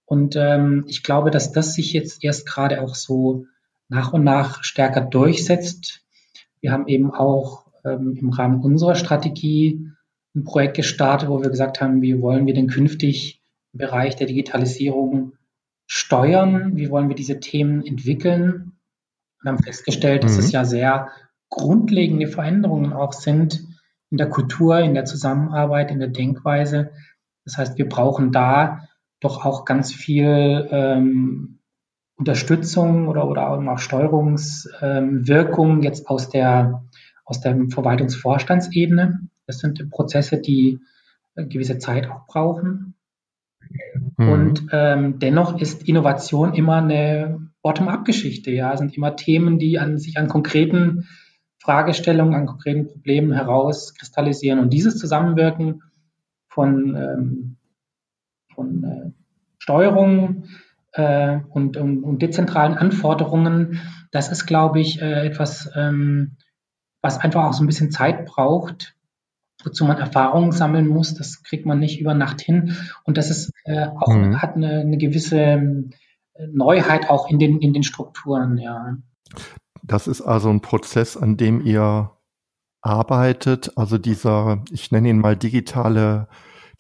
[0.05, 3.47] Und ähm, ich glaube, dass das sich jetzt erst gerade auch so
[3.89, 6.05] nach und nach stärker durchsetzt.
[6.61, 9.91] Wir haben eben auch ähm, im Rahmen unserer Strategie
[10.35, 14.27] ein Projekt gestartet, wo wir gesagt haben, wie wollen wir denn künftig im Bereich der
[14.27, 15.33] Digitalisierung
[15.87, 16.77] steuern?
[16.77, 18.73] Wie wollen wir diese Themen entwickeln?
[19.43, 20.27] Und haben festgestellt, mhm.
[20.29, 21.09] dass es ja sehr
[21.49, 23.65] grundlegende Veränderungen auch sind
[24.11, 26.93] in der Kultur, in der Zusammenarbeit, in der Denkweise.
[27.45, 28.89] Das heißt, wir brauchen da
[29.21, 31.59] doch auch ganz viel ähm,
[32.17, 36.85] Unterstützung oder, oder auch Steuerungswirkung ähm, jetzt aus der,
[37.25, 39.21] aus der Verwaltungsvorstandsebene.
[39.51, 40.79] Das sind Prozesse, die
[41.35, 42.95] eine gewisse Zeit auch brauchen.
[44.17, 44.29] Mhm.
[44.29, 48.51] Und ähm, dennoch ist Innovation immer eine Bottom-up-Geschichte.
[48.51, 51.09] Ja, es sind immer Themen, die an, sich an konkreten
[51.59, 54.61] Fragestellungen, an konkreten Problemen herauskristallisieren.
[54.61, 55.83] Und dieses Zusammenwirken
[56.49, 57.57] von, ähm,
[58.55, 59.11] von äh,
[59.59, 60.45] Steuerung
[60.93, 66.37] äh, und, und, und, dezentralen Anforderungen, das ist, glaube ich, äh, etwas, ähm,
[67.03, 68.95] was einfach auch so ein bisschen Zeit braucht,
[69.65, 71.15] wozu man Erfahrungen sammeln muss.
[71.15, 72.77] Das kriegt man nicht über Nacht hin.
[73.05, 74.41] Und das ist äh, auch mhm.
[74.41, 78.59] hat eine, eine gewisse äh, Neuheit auch in den in den Strukturen.
[78.59, 78.97] Ja.
[79.83, 82.13] Das ist also ein Prozess, an dem ihr
[82.83, 83.77] arbeitet.
[83.77, 86.29] Also dieser, ich nenne ihn mal digitale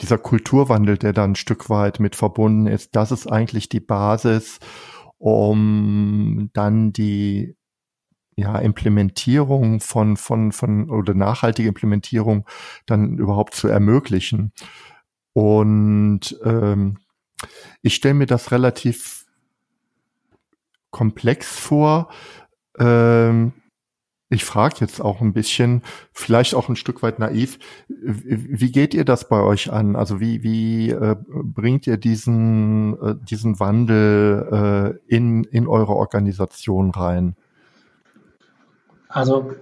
[0.00, 4.58] dieser Kulturwandel, der da ein Stück weit mit verbunden ist, das ist eigentlich die Basis,
[5.18, 7.56] um dann die
[8.40, 12.46] ja, Implementierung von, von, von oder nachhaltige Implementierung
[12.86, 14.52] dann überhaupt zu ermöglichen.
[15.34, 16.96] Und ähm,
[17.82, 19.26] ich stelle mir das relativ
[20.90, 22.08] komplex vor.
[22.78, 23.52] Ähm,
[24.30, 29.04] ich frage jetzt auch ein bisschen, vielleicht auch ein Stück weit naiv, wie geht ihr
[29.04, 29.96] das bei euch an?
[29.96, 36.90] Also wie, wie äh, bringt ihr diesen, äh, diesen Wandel äh, in, in eure Organisation
[36.90, 37.36] rein?
[39.10, 39.52] Also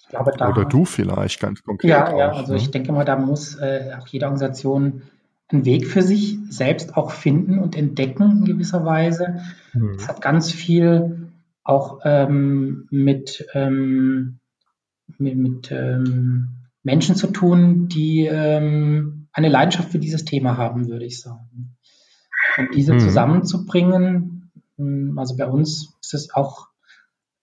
[0.00, 0.50] ich glaube, da.
[0.50, 1.88] Oder du vielleicht ganz konkret.
[1.88, 2.58] Ja, auch, ja, also ne?
[2.58, 5.02] ich denke mal, da muss äh, auch jede Organisation
[5.48, 9.40] einen Weg für sich selbst auch finden und entdecken in gewisser Weise.
[9.72, 9.94] Mhm.
[9.96, 11.28] Das hat ganz viel
[11.62, 14.38] auch ähm, mit, ähm,
[15.18, 16.48] mit, mit ähm,
[16.82, 21.76] Menschen zu tun, die ähm, eine Leidenschaft für dieses Thema haben, würde ich sagen.
[22.56, 23.00] Und diese mhm.
[23.00, 26.68] zusammenzubringen, hm, also bei uns ist es auch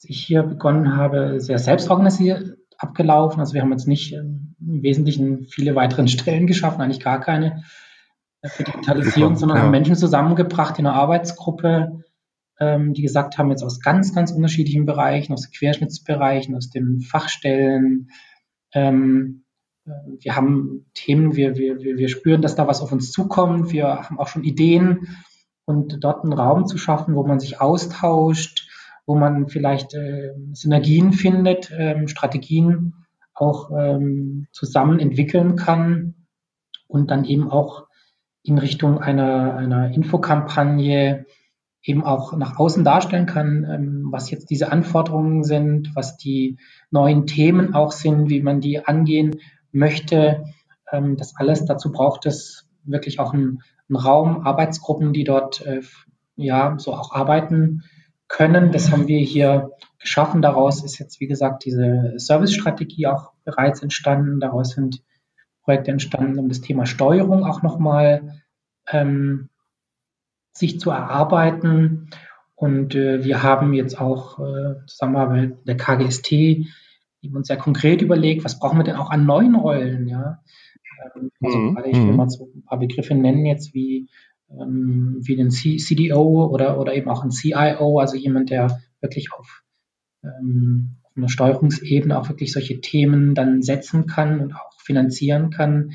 [0.09, 3.39] ich hier begonnen habe, sehr selbstorganisiert abgelaufen.
[3.39, 7.63] Also wir haben jetzt nicht ähm, im Wesentlichen viele weitere Stellen geschaffen, eigentlich gar keine.
[8.43, 9.63] für Digitalisierung, sondern ja.
[9.63, 12.03] haben Menschen zusammengebracht in einer Arbeitsgruppe,
[12.59, 18.09] ähm, die gesagt haben, jetzt aus ganz, ganz unterschiedlichen Bereichen, aus Querschnittsbereichen, aus den Fachstellen.
[18.73, 19.43] Ähm,
[19.85, 23.71] äh, wir haben Themen, wir, wir, wir spüren, dass da was auf uns zukommt.
[23.71, 25.07] Wir haben auch schon Ideen
[25.65, 28.67] und dort einen Raum zu schaffen, wo man sich austauscht,
[29.05, 32.93] wo man vielleicht äh, Synergien findet, ähm, Strategien
[33.33, 36.15] auch ähm, zusammen entwickeln kann
[36.87, 37.87] und dann eben auch
[38.43, 41.25] in Richtung einer, einer Infokampagne
[41.83, 46.57] eben auch nach außen darstellen kann, ähm, was jetzt diese Anforderungen sind, was die
[46.91, 49.37] neuen Themen auch sind, wie man die angehen
[49.71, 50.43] möchte.
[50.91, 55.81] Ähm, das alles dazu braucht es wirklich auch einen, einen Raum, Arbeitsgruppen, die dort äh,
[56.35, 57.83] ja so auch arbeiten
[58.31, 58.71] können.
[58.71, 60.41] Das haben wir hier geschaffen.
[60.41, 64.39] Daraus ist jetzt, wie gesagt, diese Service-Strategie auch bereits entstanden.
[64.39, 65.03] Daraus sind
[65.63, 68.41] Projekte entstanden, um das Thema Steuerung auch nochmal
[68.89, 69.49] ähm,
[70.53, 72.09] sich zu erarbeiten.
[72.55, 78.01] Und äh, wir haben jetzt auch äh, Zusammenarbeit mit der KGST eben uns sehr konkret
[78.01, 80.39] überlegt, was brauchen wir denn auch an neuen Rollen, ja.
[81.15, 81.75] Ähm, also mhm.
[81.75, 82.15] gerade ich will mhm.
[82.15, 84.09] mal so ein paar Begriffe nennen jetzt wie
[84.59, 89.31] ähm, wie den C CDO oder oder eben auch ein CIO, also jemand, der wirklich
[89.33, 89.63] auf,
[90.23, 95.91] ähm, auf einer Steuerungsebene auch wirklich solche Themen dann setzen kann und auch finanzieren kann.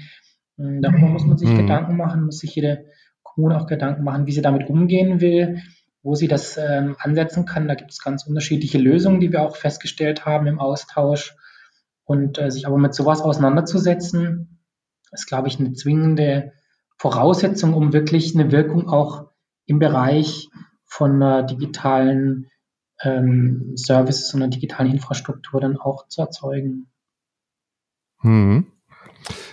[0.58, 1.58] Ähm, darüber muss man sich mhm.
[1.58, 2.86] Gedanken machen, muss sich jede
[3.22, 5.60] Kommune auch Gedanken machen, wie sie damit umgehen will,
[6.02, 7.68] wo sie das ähm, ansetzen kann.
[7.68, 11.36] Da gibt es ganz unterschiedliche Lösungen, die wir auch festgestellt haben im Austausch.
[12.04, 14.60] Und äh, sich aber mit sowas auseinanderzusetzen,
[15.10, 16.52] ist, glaube ich, eine zwingende
[16.96, 19.26] Voraussetzung, um wirklich eine Wirkung auch
[19.66, 20.48] im Bereich
[20.84, 22.48] von einer digitalen
[23.02, 26.90] ähm, Services und einer digitalen Infrastruktur dann auch zu erzeugen.
[28.20, 28.72] Hm.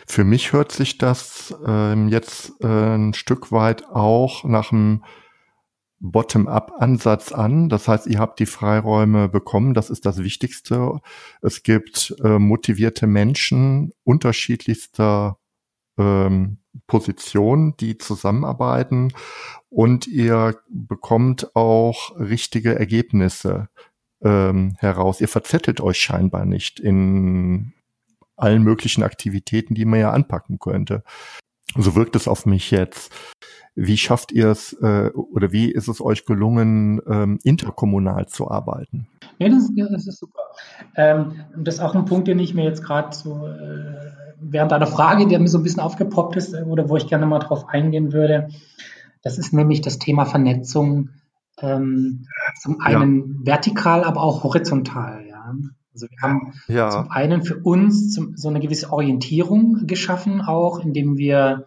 [0.05, 5.03] Für mich hört sich das ähm, jetzt äh, ein Stück weit auch nach einem
[5.99, 7.69] Bottom-up-Ansatz an.
[7.69, 9.73] Das heißt, ihr habt die Freiräume bekommen.
[9.73, 10.99] Das ist das Wichtigste.
[11.41, 15.37] Es gibt äh, motivierte Menschen unterschiedlichster
[15.97, 19.13] ähm, Positionen, die zusammenarbeiten
[19.69, 23.69] und ihr bekommt auch richtige Ergebnisse
[24.23, 25.21] ähm, heraus.
[25.21, 27.73] Ihr verzettelt euch scheinbar nicht in
[28.35, 31.03] allen möglichen Aktivitäten, die man ja anpacken könnte.
[31.75, 33.11] So wirkt es auf mich jetzt.
[33.75, 39.07] Wie schafft ihr es äh, oder wie ist es euch gelungen, ähm, interkommunal zu arbeiten?
[39.39, 40.41] Ja, das, das ist super.
[40.95, 44.85] Ähm, das ist auch ein Punkt, den ich mir jetzt gerade so äh, während deiner
[44.85, 47.67] Frage, der mir so ein bisschen aufgepoppt ist äh, oder wo ich gerne mal drauf
[47.67, 48.49] eingehen würde.
[49.23, 51.09] Das ist nämlich das Thema Vernetzung.
[51.59, 52.27] Ähm,
[52.61, 53.53] zum einen ja.
[53.53, 55.25] vertikal, aber auch horizontal.
[55.27, 55.53] Ja.
[55.93, 56.89] Also wir haben ja.
[56.89, 61.65] zum einen für uns zum, so eine gewisse Orientierung geschaffen, auch indem wir,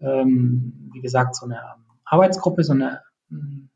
[0.00, 1.60] ähm, wie gesagt, so eine
[2.04, 3.68] Arbeitsgruppe, so eine mm,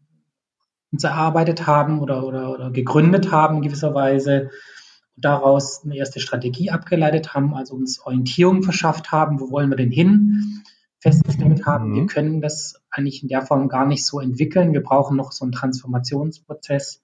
[0.93, 4.51] uns erarbeitet haben oder, oder, oder gegründet haben in gewisser Weise,
[5.17, 9.91] daraus eine erste Strategie abgeleitet haben, also uns Orientierung verschafft haben, wo wollen wir denn
[9.91, 10.63] hin,
[11.01, 11.95] festgestellt haben, mhm.
[11.95, 15.45] wir können das eigentlich in der Form gar nicht so entwickeln, wir brauchen noch so
[15.45, 17.03] einen Transformationsprozess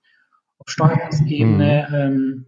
[0.59, 1.94] auf Steuerungsebene, mhm.
[1.94, 2.46] ähm,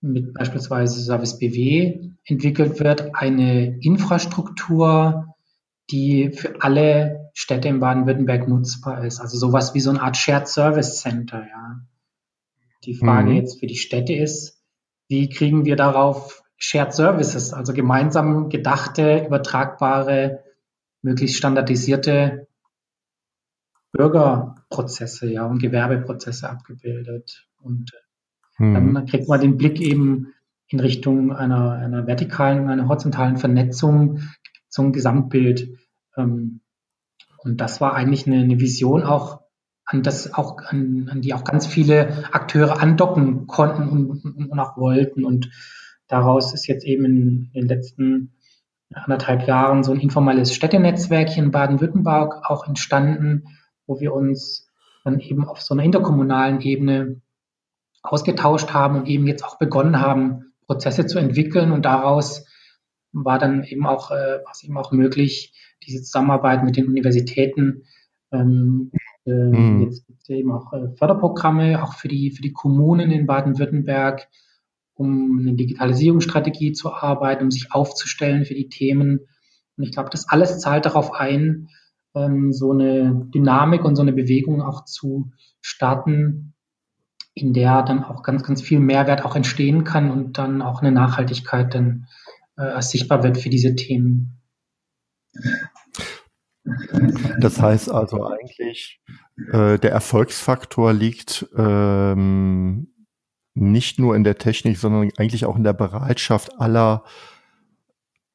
[0.00, 5.34] mit beispielsweise Service BW entwickelt wird, eine Infrastruktur,
[5.90, 9.20] die für alle Städte in Baden-Württemberg nutzbar ist.
[9.20, 11.80] Also sowas wie so eine Art Shared Service Center, ja.
[12.84, 13.36] Die Frage mhm.
[13.36, 14.60] jetzt für die Städte ist,
[15.08, 20.42] wie kriegen wir darauf Shared Services, also gemeinsam gedachte, übertragbare,
[21.02, 22.48] möglichst standardisierte
[23.92, 27.46] Bürgerprozesse, ja, und Gewerbeprozesse abgebildet.
[27.60, 27.92] Und
[28.58, 28.94] mhm.
[28.94, 30.34] dann kriegt man den Blick eben
[30.68, 34.20] in Richtung einer, einer vertikalen und einer horizontalen Vernetzung,
[34.76, 35.78] ein Gesamtbild.
[36.16, 36.61] Ähm,
[37.44, 39.40] und das war eigentlich eine, eine Vision auch,
[39.84, 44.58] an das auch, an, an, die auch ganz viele Akteure andocken konnten und, und, und
[44.58, 45.24] auch wollten.
[45.24, 45.50] Und
[46.08, 48.34] daraus ist jetzt eben in den letzten
[48.94, 53.44] anderthalb Jahren so ein informelles Städtenetzwerk hier in Baden-Württemberg auch entstanden,
[53.86, 54.68] wo wir uns
[55.04, 57.20] dann eben auf so einer interkommunalen Ebene
[58.02, 62.44] ausgetauscht haben und eben jetzt auch begonnen haben, Prozesse zu entwickeln und daraus
[63.12, 65.52] war dann eben auch, äh, war es eben auch möglich,
[65.86, 67.84] diese Zusammenarbeit mit den Universitäten.
[68.32, 68.90] Ähm,
[69.26, 69.82] äh, mhm.
[69.82, 74.28] Jetzt gibt es eben auch äh, Förderprogramme, auch für die, für die Kommunen in Baden-Württemberg,
[74.94, 79.20] um eine Digitalisierungsstrategie zu arbeiten, um sich aufzustellen für die Themen.
[79.76, 81.68] Und ich glaube, das alles zahlt darauf ein,
[82.14, 86.54] ähm, so eine Dynamik und so eine Bewegung auch zu starten,
[87.34, 90.92] in der dann auch ganz, ganz viel Mehrwert auch entstehen kann und dann auch eine
[90.92, 92.06] Nachhaltigkeit dann
[92.56, 94.40] äh, sichtbar wird für diese Themen.
[97.40, 99.00] Das heißt also eigentlich,
[99.52, 102.88] äh, der Erfolgsfaktor liegt ähm,
[103.54, 107.04] nicht nur in der Technik, sondern eigentlich auch in der Bereitschaft aller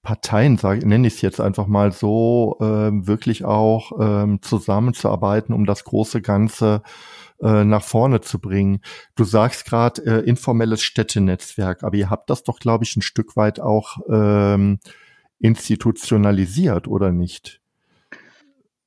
[0.02, 2.66] Parteien, sage, nenne ich es jetzt einfach mal so, äh,
[3.08, 8.82] wirklich auch ähm, zusammenzuarbeiten, um das große Ganze äh, nach vorne zu bringen.
[9.16, 13.36] Du sagst gerade äh, informelles Städtenetzwerk, aber ihr habt das doch, glaube ich, ein Stück
[13.36, 14.80] weit auch ähm,
[15.40, 17.62] institutionalisiert, oder nicht?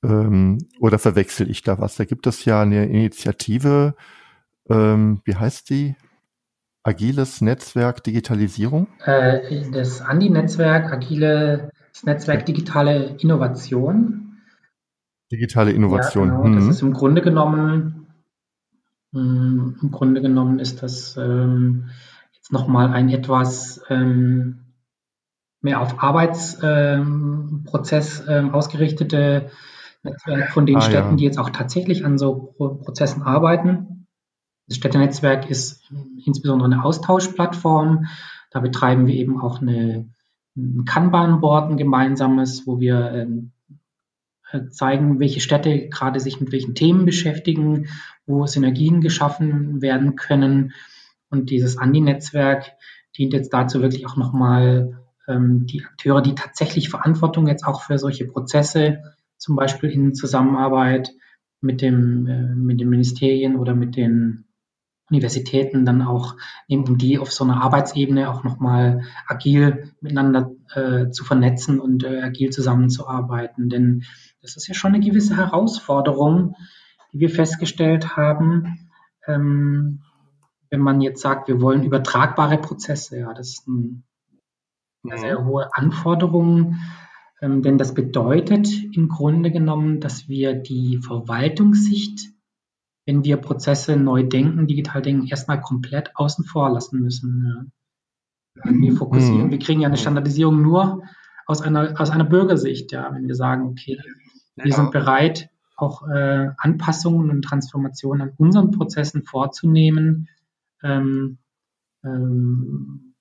[0.02, 1.96] Ähm, oder verwechsel ich da was?
[1.96, 3.94] Da gibt es ja eine Initiative,
[4.68, 5.96] ähm, wie heißt die?
[6.82, 8.86] Agiles Netzwerk Digitalisierung?
[9.04, 11.70] Äh, das Andi-Netzwerk, Agiles
[12.04, 14.38] Netzwerk Digitale Innovation.
[15.30, 16.28] Digitale Innovation.
[16.28, 16.56] Ja, genau.
[16.56, 17.99] Das ist im Grunde genommen,
[19.12, 21.90] mh, hm, im Grunde genommen ist das ähm,
[22.32, 24.60] jetzt nochmal ein etwas ähm,
[25.60, 29.50] mehr auf Arbeitsprozess ähm, ähm, ausgerichtete
[30.02, 31.16] Netzwerk von den ah, Städten, ja.
[31.16, 34.06] die jetzt auch tatsächlich an so Prozessen arbeiten.
[34.66, 35.82] Das Städtenetzwerk ist
[36.24, 38.06] insbesondere eine Austauschplattform.
[38.50, 40.08] Da betreiben wir eben auch eine,
[40.56, 43.50] ein Kanban-Board, ein gemeinsames, wo wir ähm, äh,
[44.70, 47.88] zeigen, welche Städte gerade sich mit welchen Themen beschäftigen,
[48.26, 50.72] wo Synergien geschaffen werden können.
[51.30, 52.72] Und dieses Andi-Netzwerk
[53.16, 57.98] dient jetzt dazu wirklich auch nochmal ähm, die Akteure, die tatsächlich Verantwortung jetzt auch für
[57.98, 59.02] solche Prozesse,
[59.36, 61.12] zum Beispiel in Zusammenarbeit
[61.60, 64.44] mit dem, äh, mit den Ministerien oder mit den
[65.10, 66.36] Universitäten dann auch,
[66.68, 72.22] um die auf so einer Arbeitsebene auch nochmal agil miteinander äh, zu vernetzen und äh,
[72.22, 73.68] agil zusammenzuarbeiten.
[73.68, 74.04] Denn
[74.42, 76.54] das ist ja schon eine gewisse Herausforderung,
[77.12, 78.90] die wir festgestellt haben.
[79.26, 80.02] Ähm,
[80.70, 84.04] wenn man jetzt sagt, wir wollen übertragbare Prozesse, ja, das ist ein,
[85.04, 85.46] eine sehr mhm.
[85.46, 86.76] hohe Anforderung,
[87.40, 92.30] ähm, denn das bedeutet im Grunde genommen, dass wir die Verwaltungssicht
[93.10, 97.68] wenn wir Prozesse neu denken, digital denken, erstmal komplett außen vor lassen müssen.
[98.54, 98.70] Ja.
[98.70, 99.50] Wir fokussieren, mhm.
[99.50, 101.02] wir kriegen ja eine Standardisierung nur
[101.46, 103.98] aus einer, aus einer Bürgersicht, ja, wenn wir sagen, okay,
[104.62, 104.76] wir ja.
[104.76, 110.28] sind bereit, auch äh, Anpassungen und Transformationen an unseren Prozessen vorzunehmen.
[110.82, 111.38] Ähm,
[112.04, 113.14] ähm,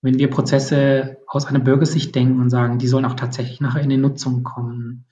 [0.00, 3.88] wenn wir Prozesse aus einer Bürgersicht denken und sagen, die sollen auch tatsächlich nachher in
[3.88, 5.06] die Nutzung kommen.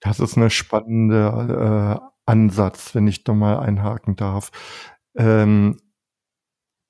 [0.00, 4.50] Das ist eine spannende äh, Ansatz, wenn ich da mal einhaken darf.
[5.16, 5.80] Ähm,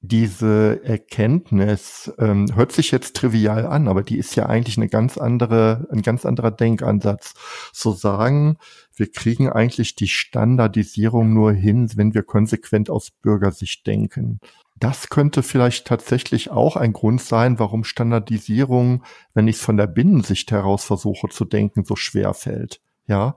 [0.07, 5.17] diese Erkenntnis ähm, hört sich jetzt trivial an, aber die ist ja eigentlich eine ganz
[5.17, 7.35] andere, ein ganz anderer Denkansatz.
[7.73, 8.59] Zu sagen,
[8.95, 14.41] wir kriegen eigentlich die Standardisierung nur hin, wenn wir konsequent aus Bürgersicht denken.
[14.79, 19.87] Das könnte vielleicht tatsächlich auch ein Grund sein, warum Standardisierung, wenn ich es von der
[19.87, 22.83] Binnensicht heraus versuche zu denken, so schwer fällt.
[23.07, 23.37] Ja,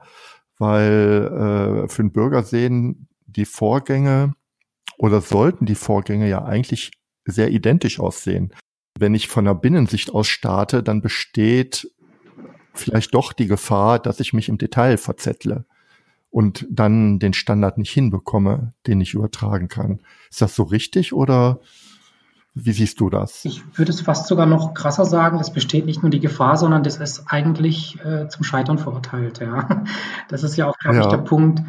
[0.58, 4.34] weil äh, für den Bürger sehen die Vorgänge
[4.98, 6.92] oder sollten die Vorgänge ja eigentlich
[7.26, 8.54] sehr identisch aussehen.
[9.00, 11.92] Wenn ich von der Binnensicht aus starte, dann besteht
[12.74, 15.66] vielleicht doch die Gefahr, dass ich mich im Detail verzettle
[16.30, 20.02] und dann den Standard nicht hinbekomme, den ich übertragen kann.
[20.30, 21.60] Ist das so richtig oder
[22.54, 23.46] wie siehst du das?
[23.46, 26.82] Ich würde es fast sogar noch krasser sagen, es besteht nicht nur die Gefahr, sondern
[26.82, 29.40] das ist eigentlich äh, zum Scheitern verurteilt.
[29.40, 29.84] Ja.
[30.30, 31.04] Das ist ja auch, glaube ja.
[31.04, 31.62] ich, der Punkt,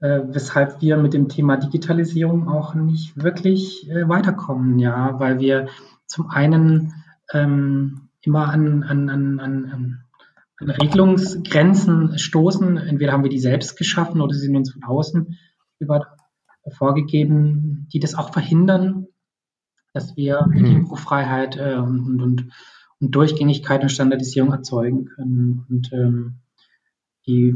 [0.00, 5.68] äh, weshalb wir mit dem Thema Digitalisierung auch nicht wirklich äh, weiterkommen, ja, weil wir
[6.06, 6.94] zum einen
[7.32, 10.04] ähm, immer an, an, an, an,
[10.58, 12.76] an Regelungsgrenzen stoßen.
[12.76, 15.36] Entweder haben wir die selbst geschaffen oder sie sind uns von außen
[15.78, 16.16] über
[16.70, 19.06] vorgegeben, die das auch verhindern,
[19.94, 20.64] dass wir mhm.
[20.64, 22.50] Infofreiheit äh, und, und,
[23.00, 25.64] und, Durchgängigkeit und Standardisierung erzeugen können.
[25.68, 26.40] Und ähm,
[27.28, 27.54] die,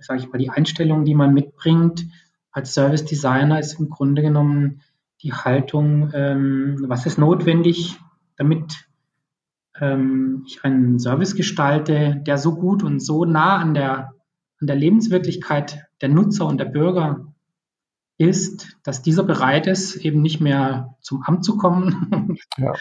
[0.00, 2.06] sage ich mal, die Einstellung, die man mitbringt
[2.50, 4.80] als Service Designer, ist im Grunde genommen
[5.22, 7.98] die Haltung, ähm, was ist notwendig,
[8.36, 8.88] damit
[9.80, 14.14] ähm, ich einen Service gestalte, der so gut und so nah an der,
[14.60, 17.32] an der Lebenswirklichkeit der Nutzer und der Bürger
[18.18, 22.72] ist, dass dieser bereit ist, eben nicht mehr zum Amt zu kommen ja.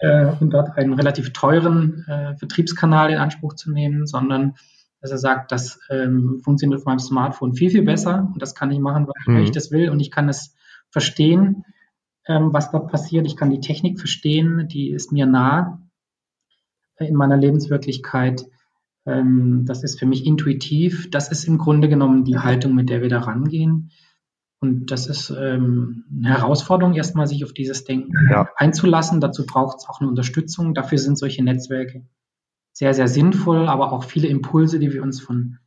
[0.00, 4.54] äh, und dort einen relativ teuren äh, Vertriebskanal in Anspruch zu nehmen, sondern
[5.02, 8.70] dass er sagt, das ähm, funktioniert auf meinem Smartphone viel, viel besser und das kann
[8.70, 9.42] ich machen, weil mhm.
[9.42, 10.54] ich das will und ich kann es
[10.90, 11.64] verstehen,
[12.26, 13.26] ähm, was dort passiert.
[13.26, 15.82] Ich kann die Technik verstehen, die ist mir nah
[16.96, 18.46] äh, in meiner Lebenswirklichkeit.
[19.04, 21.10] Ähm, das ist für mich intuitiv.
[21.10, 23.90] Das ist im Grunde genommen die Haltung, mit der wir da rangehen.
[24.60, 28.48] Und das ist ähm, eine Herausforderung, erstmal sich auf dieses Denken ja.
[28.56, 29.20] einzulassen.
[29.20, 30.74] Dazu braucht es auch eine Unterstützung.
[30.74, 32.06] Dafür sind solche Netzwerke
[32.72, 35.58] sehr, sehr sinnvoll, aber auch viele Impulse, die wir uns von,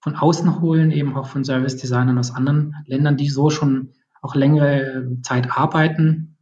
[0.00, 5.18] von außen holen, eben auch von Service-Designern aus anderen Ländern, die so schon auch längere
[5.22, 6.36] Zeit arbeiten.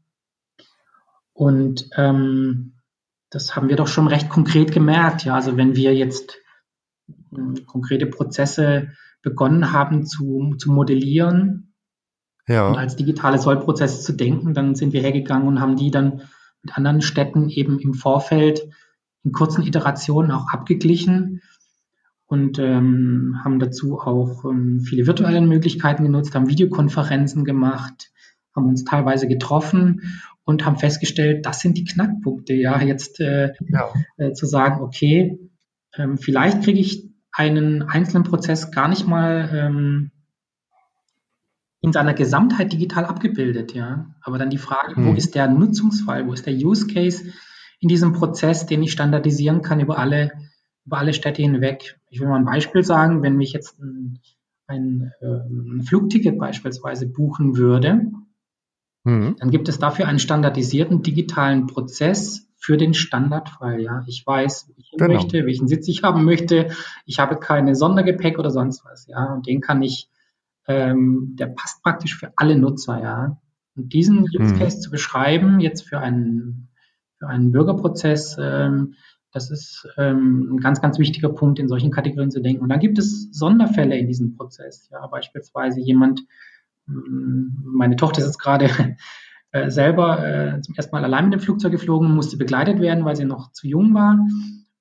[1.32, 2.74] Und ähm,
[3.30, 5.24] das haben wir doch schon recht konkret gemerkt.
[5.24, 6.36] Ja, also wenn wir jetzt
[7.32, 8.88] äh, konkrete Prozesse
[9.22, 11.70] begonnen haben zu, zu modellieren,
[12.50, 12.68] ja.
[12.68, 14.54] und als digitale Sollprozesse zu denken.
[14.54, 16.22] Dann sind wir hergegangen und haben die dann
[16.62, 18.68] mit anderen Städten eben im Vorfeld
[19.24, 21.42] in kurzen Iterationen auch abgeglichen
[22.26, 28.12] und ähm, haben dazu auch ähm, viele virtuelle Möglichkeiten genutzt, haben Videokonferenzen gemacht,
[28.54, 30.02] haben uns teilweise getroffen
[30.44, 32.54] und haben festgestellt, das sind die Knackpunkte.
[32.54, 33.92] Ja, jetzt äh, ja.
[34.16, 35.38] Äh, zu sagen, okay,
[35.96, 40.10] ähm, vielleicht kriege ich einen einzelnen Prozess gar nicht mal ähm,
[41.80, 44.06] in seiner Gesamtheit digital abgebildet, ja.
[44.22, 45.06] Aber dann die Frage, hm.
[45.06, 47.32] wo ist der Nutzungsfall, wo ist der Use Case
[47.80, 50.32] in diesem Prozess, den ich standardisieren kann über alle,
[50.86, 51.98] über alle Städte hinweg.
[52.08, 54.20] Ich will mal ein Beispiel sagen, wenn mich jetzt ein,
[54.66, 58.12] ein, ein Flugticket beispielsweise buchen würde,
[59.04, 59.36] hm.
[59.38, 63.80] dann gibt es dafür einen standardisierten digitalen Prozess für den Standardfall.
[63.80, 65.14] Ja, ich weiß, wo ich genau.
[65.14, 66.70] möchte, welchen Sitz ich haben möchte.
[67.06, 69.06] Ich habe keine Sondergepäck oder sonst was.
[69.06, 70.10] Ja, und den kann ich
[70.70, 73.40] ähm, der passt praktisch für alle Nutzer, ja.
[73.76, 74.58] Und diesen Use mhm.
[74.58, 74.80] Case mhm.
[74.82, 76.68] zu beschreiben, jetzt für einen,
[77.20, 78.94] für einen Bürgerprozess, ähm,
[79.32, 82.62] das ist ähm, ein ganz, ganz wichtiger Punkt, in solchen Kategorien zu denken.
[82.62, 84.88] Und dann gibt es Sonderfälle in diesem Prozess.
[84.90, 86.22] Ja, beispielsweise jemand,
[86.86, 88.68] mm, meine Tochter ist jetzt gerade
[89.52, 93.14] äh, selber äh, zum ersten Mal allein mit dem Flugzeug geflogen, musste begleitet werden, weil
[93.14, 94.18] sie noch zu jung war.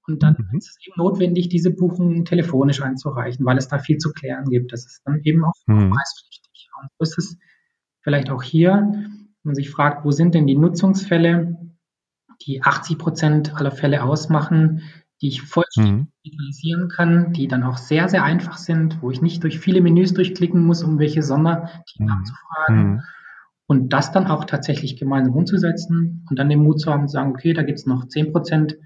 [0.07, 0.57] Und dann mhm.
[0.57, 4.73] ist es eben notwendig, diese Buchung telefonisch einzureichen, weil es da viel zu klären gibt.
[4.73, 5.91] Das ist dann eben auch mhm.
[5.91, 6.69] preispflichtig.
[6.81, 7.37] Und so ist es
[8.01, 11.58] vielleicht auch hier, wenn man sich fragt, wo sind denn die Nutzungsfälle,
[12.41, 14.81] die 80 Prozent aller Fälle ausmachen,
[15.21, 16.07] die ich vollständig mhm.
[16.25, 20.13] digitalisieren kann, die dann auch sehr, sehr einfach sind, wo ich nicht durch viele Menüs
[20.13, 22.09] durchklicken muss, um welche Sonderthemen mhm.
[22.09, 22.91] abzufragen.
[22.91, 23.01] Mhm.
[23.67, 27.31] Und das dann auch tatsächlich gemeinsam umzusetzen und dann den Mut zu haben, zu sagen,
[27.31, 28.77] okay, da gibt es noch 10 Prozent,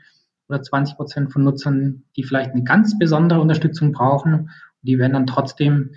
[0.49, 4.49] oder 20 Prozent von Nutzern, die vielleicht eine ganz besondere Unterstützung brauchen.
[4.81, 5.91] Die werden dann trotzdem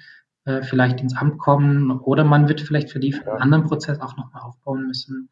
[0.44, 4.00] äh, vielleicht ins Amt kommen oder man wird vielleicht für die für einen anderen Prozess
[4.00, 5.28] auch nochmal aufbauen müssen.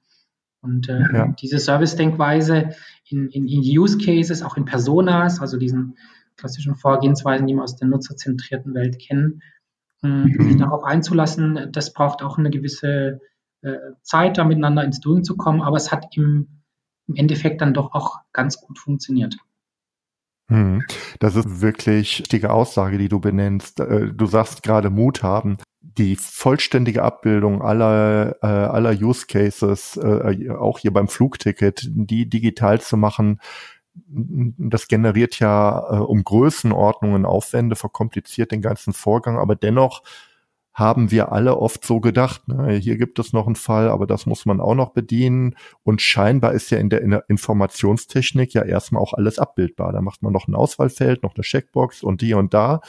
[0.64, 1.34] Und äh, ja.
[1.40, 2.70] diese Service-Denkweise
[3.08, 5.96] in, in, in Use Cases, auch in Personas, also diesen
[6.36, 9.42] klassischen Vorgehensweisen, die wir aus der nutzerzentrierten Welt kennen,
[10.02, 10.48] äh, mhm.
[10.48, 13.20] sich darauf einzulassen, das braucht auch eine gewisse
[13.62, 16.48] äh, Zeit, da miteinander ins Doing zu kommen, aber es hat im
[17.06, 19.36] im Endeffekt dann doch auch ganz gut funktioniert.
[20.50, 20.84] Hm.
[21.20, 23.80] Das ist wirklich die Aussage, die du benennst.
[23.80, 25.56] Äh, du sagst gerade Mut haben.
[25.96, 32.80] Die vollständige Abbildung aller, äh, aller Use Cases, äh, auch hier beim Flugticket, die digital
[32.80, 33.40] zu machen,
[33.94, 40.02] das generiert ja um Größenordnungen Aufwände, verkompliziert den ganzen Vorgang, aber dennoch
[40.74, 44.26] haben wir alle oft so gedacht, ne, hier gibt es noch einen Fall, aber das
[44.26, 45.54] muss man auch noch bedienen.
[45.84, 49.92] Und scheinbar ist ja in der, in der Informationstechnik ja erstmal auch alles abbildbar.
[49.92, 52.80] Da macht man noch ein Auswahlfeld, noch eine Checkbox und die und da.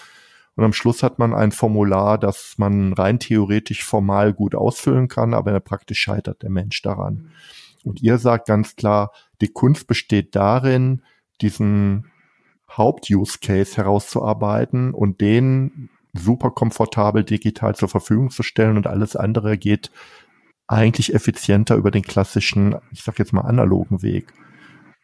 [0.55, 5.33] Und am Schluss hat man ein Formular, das man rein theoretisch formal gut ausfüllen kann,
[5.33, 7.31] aber praktisch scheitert der Mensch daran.
[7.83, 11.03] Und ihr sagt ganz klar, die Kunst besteht darin,
[11.41, 12.11] diesen
[12.69, 19.91] Haupt-Use-Case herauszuarbeiten und den super komfortabel digital zur Verfügung zu stellen und alles andere geht
[20.67, 24.33] eigentlich effizienter über den klassischen, ich sag jetzt mal analogen Weg.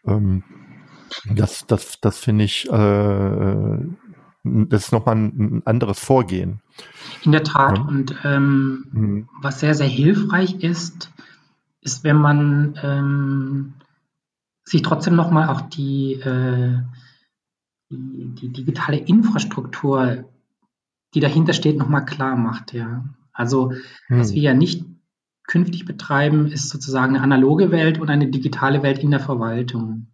[0.06, 0.44] Ähm,
[1.26, 3.78] das, das, das finde ich, äh,
[4.44, 6.62] das ist nochmal ein, ein anderes Vorgehen.
[7.24, 7.78] In der Tat.
[7.78, 7.84] Ja.
[7.84, 9.30] Und ähm, mhm.
[9.42, 11.12] was sehr, sehr hilfreich ist,
[11.82, 13.74] ist, wenn man ähm,
[14.64, 16.80] sich trotzdem nochmal auch die, äh,
[17.90, 20.26] die, die digitale Infrastruktur
[21.14, 22.74] die dahinter steht, nochmal klar macht.
[22.74, 23.06] Ja.
[23.34, 23.72] Also,
[24.08, 24.20] hm.
[24.20, 24.86] was wir ja nicht
[25.48, 30.08] künftig betreiben, ist sozusagen eine analoge Welt und eine digitale Welt in der Verwaltung.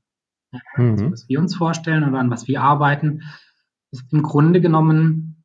[0.75, 0.91] mhm.
[0.91, 3.23] also was wir uns vorstellen oder an was wir arbeiten,
[3.91, 5.43] ist im Grunde genommen,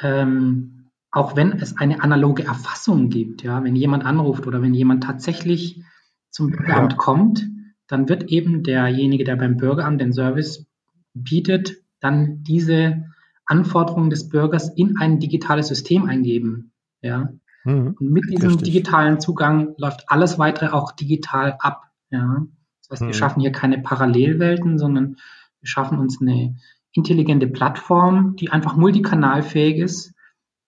[0.00, 5.04] ähm, auch wenn es eine analoge Erfassung gibt, ja, wenn jemand anruft oder wenn jemand
[5.04, 5.82] tatsächlich
[6.30, 6.98] zum Bürgeramt ja.
[6.98, 7.48] kommt,
[7.88, 10.66] dann wird eben derjenige, der beim Bürgeramt den Service
[11.14, 13.04] bietet, dann diese
[13.44, 16.72] Anforderungen des Bürgers in ein digitales System eingeben.
[17.02, 17.32] Ja.
[17.64, 17.96] Mhm.
[17.98, 18.72] Und mit diesem Richtig.
[18.72, 21.90] digitalen Zugang läuft alles weitere auch digital ab.
[22.10, 22.46] Ja.
[22.88, 23.14] Das heißt, wir mhm.
[23.14, 25.16] schaffen hier keine Parallelwelten, sondern
[25.60, 26.56] wir schaffen uns eine
[26.92, 30.14] intelligente Plattform, die einfach multikanalfähig ist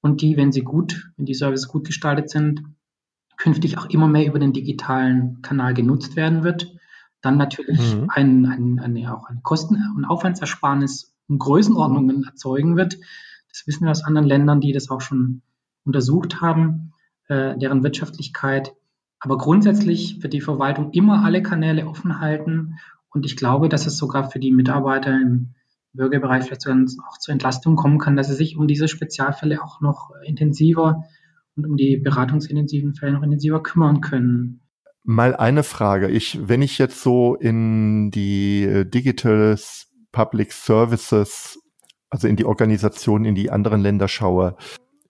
[0.01, 2.63] und die, wenn sie gut, wenn die Services gut gestaltet sind,
[3.37, 6.73] künftig auch immer mehr über den digitalen Kanal genutzt werden wird.
[7.23, 8.09] Dann natürlich mhm.
[8.09, 12.99] ein, ein, eine, auch eine Kosten- und Aufwandsersparnis in Größenordnungen erzeugen wird.
[13.49, 15.43] Das wissen wir aus anderen Ländern, die das auch schon
[15.85, 16.93] untersucht haben,
[17.29, 18.75] äh, deren Wirtschaftlichkeit.
[19.19, 22.79] Aber grundsätzlich wird die Verwaltung immer alle Kanäle offen halten.
[23.11, 25.55] Und ich glaube, dass es sogar für die Mitarbeiter im
[25.95, 30.11] Bürgerbereich vielleicht auch zur Entlastung kommen kann, dass sie sich um diese Spezialfälle auch noch
[30.25, 31.05] intensiver
[31.57, 34.61] und um die beratungsintensiven Fälle noch intensiver kümmern können.
[35.05, 36.09] Mal eine Frage.
[36.09, 39.59] Ich, wenn ich jetzt so in die äh, Digital
[40.13, 41.59] Public Services,
[42.09, 44.57] also in die Organisation in die anderen Länder schaue,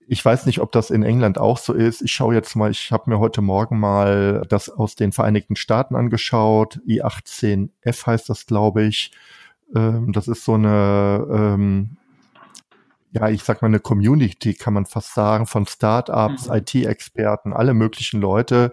[0.09, 2.03] ich weiß nicht, ob das in England auch so ist.
[2.03, 5.95] Ich schaue jetzt mal, ich habe mir heute Morgen mal das aus den Vereinigten Staaten
[5.95, 6.81] angeschaut.
[6.87, 9.13] I18F heißt das, glaube ich.
[9.75, 11.97] Ähm, das ist so eine, ähm,
[13.13, 16.55] ja, ich sag mal eine Community, kann man fast sagen, von Startups, mhm.
[16.55, 18.73] IT-Experten, alle möglichen Leute,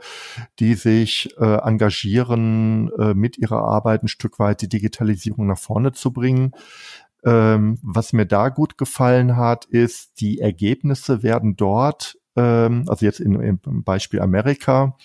[0.59, 5.91] die sich äh, engagieren, äh, mit ihrer Arbeit ein Stück weit die Digitalisierung nach vorne
[5.91, 6.53] zu bringen.
[7.25, 13.19] Ähm, was mir da gut gefallen hat, ist, die Ergebnisse werden dort, ähm, also jetzt
[13.19, 14.95] in, im Beispiel Amerika,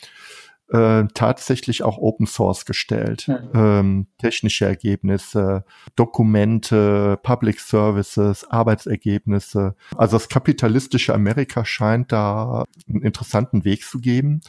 [0.71, 3.29] äh, tatsächlich auch Open Source gestellt.
[3.29, 3.51] Mhm.
[3.55, 5.65] Ähm, technische Ergebnisse,
[5.97, 9.75] Dokumente, Public Services, Arbeitsergebnisse.
[9.97, 14.41] Also das kapitalistische Amerika scheint da einen interessanten Weg zu geben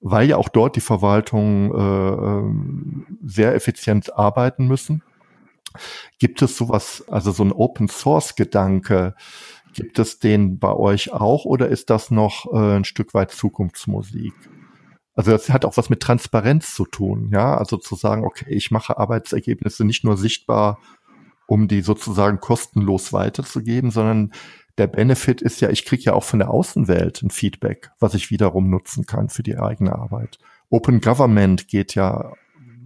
[0.00, 5.02] weil ja auch dort die Verwaltung äh, ähm, sehr effizient arbeiten müssen.
[6.18, 9.14] Gibt es sowas, also so ein Open Source Gedanke,
[9.74, 14.34] gibt es den bei euch auch oder ist das noch äh, ein Stück weit Zukunftsmusik?
[15.18, 17.56] Also das hat auch was mit Transparenz zu tun, ja.
[17.56, 20.78] Also zu sagen, okay, ich mache Arbeitsergebnisse nicht nur sichtbar,
[21.48, 24.30] um die sozusagen kostenlos weiterzugeben, sondern
[24.78, 28.30] der Benefit ist ja, ich kriege ja auch von der Außenwelt ein Feedback, was ich
[28.30, 30.38] wiederum nutzen kann für die eigene Arbeit.
[30.70, 32.34] Open Government geht ja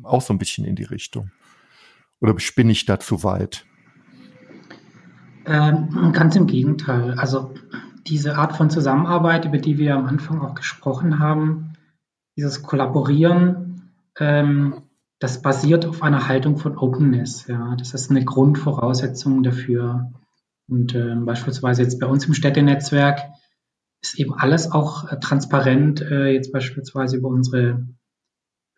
[0.02, 1.32] auch so ein bisschen in die Richtung.
[2.18, 3.66] Oder spinne ich da zu weit?
[5.44, 7.12] Ähm, ganz im Gegenteil.
[7.18, 7.52] Also
[8.06, 11.71] diese Art von Zusammenarbeit, über die wir am Anfang auch gesprochen haben,
[12.36, 14.82] dieses Kollaborieren, ähm,
[15.18, 17.46] das basiert auf einer Haltung von Openness.
[17.46, 20.10] Ja, das ist eine Grundvoraussetzung dafür.
[20.68, 23.20] Und äh, beispielsweise jetzt bei uns im Städtenetzwerk
[24.00, 26.00] ist eben alles auch äh, transparent.
[26.00, 27.86] Äh, jetzt beispielsweise über unsere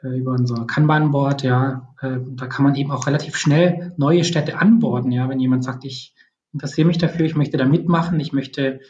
[0.02, 1.42] äh, über unser Kanban-Board.
[1.42, 5.12] Ja, äh, da kann man eben auch relativ schnell neue Städte anborden.
[5.12, 6.14] Ja, wenn jemand sagt, ich
[6.52, 8.80] interessiere mich dafür, ich möchte da mitmachen, ich möchte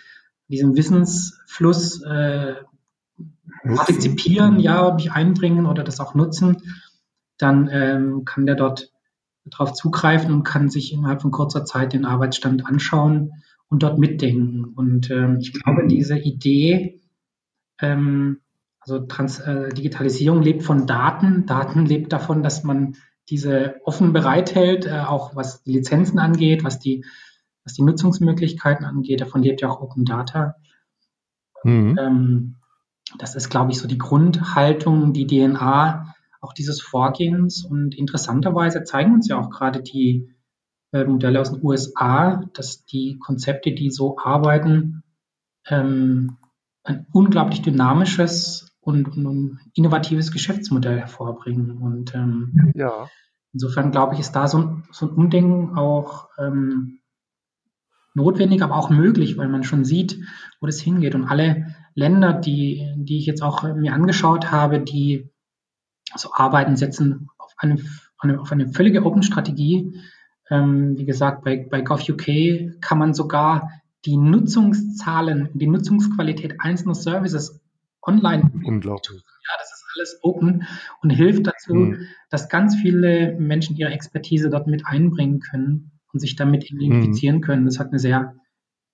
[0.49, 2.55] diesen Wissensfluss äh,
[3.65, 6.59] partizipieren, ja, mich einbringen oder das auch nutzen,
[7.39, 8.93] dann ähm, kann der dort
[9.45, 13.33] darauf zugreifen und kann sich innerhalb von kurzer Zeit den Arbeitsstand anschauen
[13.69, 14.65] und dort mitdenken.
[14.65, 17.01] Und ähm, ich glaube, diese Idee,
[17.81, 18.41] ähm,
[18.81, 22.97] also Trans äh, Digitalisierung lebt von Daten, Daten lebt davon, dass man
[23.29, 27.05] diese offen bereithält, äh, auch was die Lizenzen angeht, was die,
[27.65, 29.21] was die Nutzungsmöglichkeiten angeht.
[29.21, 30.57] Davon lebt ja auch Open Data.
[31.65, 31.99] Mhm.
[31.99, 32.57] Ähm,
[33.19, 37.65] das ist, glaube ich, so die Grundhaltung, die DNA auch dieses Vorgehens.
[37.65, 40.35] Und interessanterweise zeigen uns ja auch gerade die
[40.93, 45.03] äh, Modelle aus den USA, dass die Konzepte, die so arbeiten,
[45.67, 46.37] ähm,
[46.85, 51.79] ein unglaublich dynamisches und, und, innovatives Geschäftsmodell hervorbringen.
[51.79, 53.09] Und ähm, ja.
[53.53, 57.01] insofern glaube ich, ist da so, so ein Umdenken auch ähm,
[58.12, 60.21] notwendig, aber auch möglich, weil man schon sieht,
[60.61, 61.15] wo das hingeht.
[61.15, 65.30] Und alle Länder, die, die ich jetzt auch mir angeschaut habe, die
[66.16, 67.78] so arbeiten, setzen auf eine,
[68.40, 70.01] auf eine völlige Open-Strategie.
[70.51, 73.70] Ähm, wie gesagt, bei, bei GovUK kann man sogar
[74.05, 77.61] die Nutzungszahlen, die Nutzungsqualität einzelner Services
[78.03, 78.51] online.
[78.64, 79.22] Unglaublich.
[79.22, 80.66] Ja, das ist alles open
[81.03, 82.07] und hilft dazu, hm.
[82.30, 87.42] dass ganz viele Menschen ihre Expertise dort mit einbringen können und sich damit identifizieren hm.
[87.42, 87.64] können.
[87.64, 88.34] Das hat eine sehr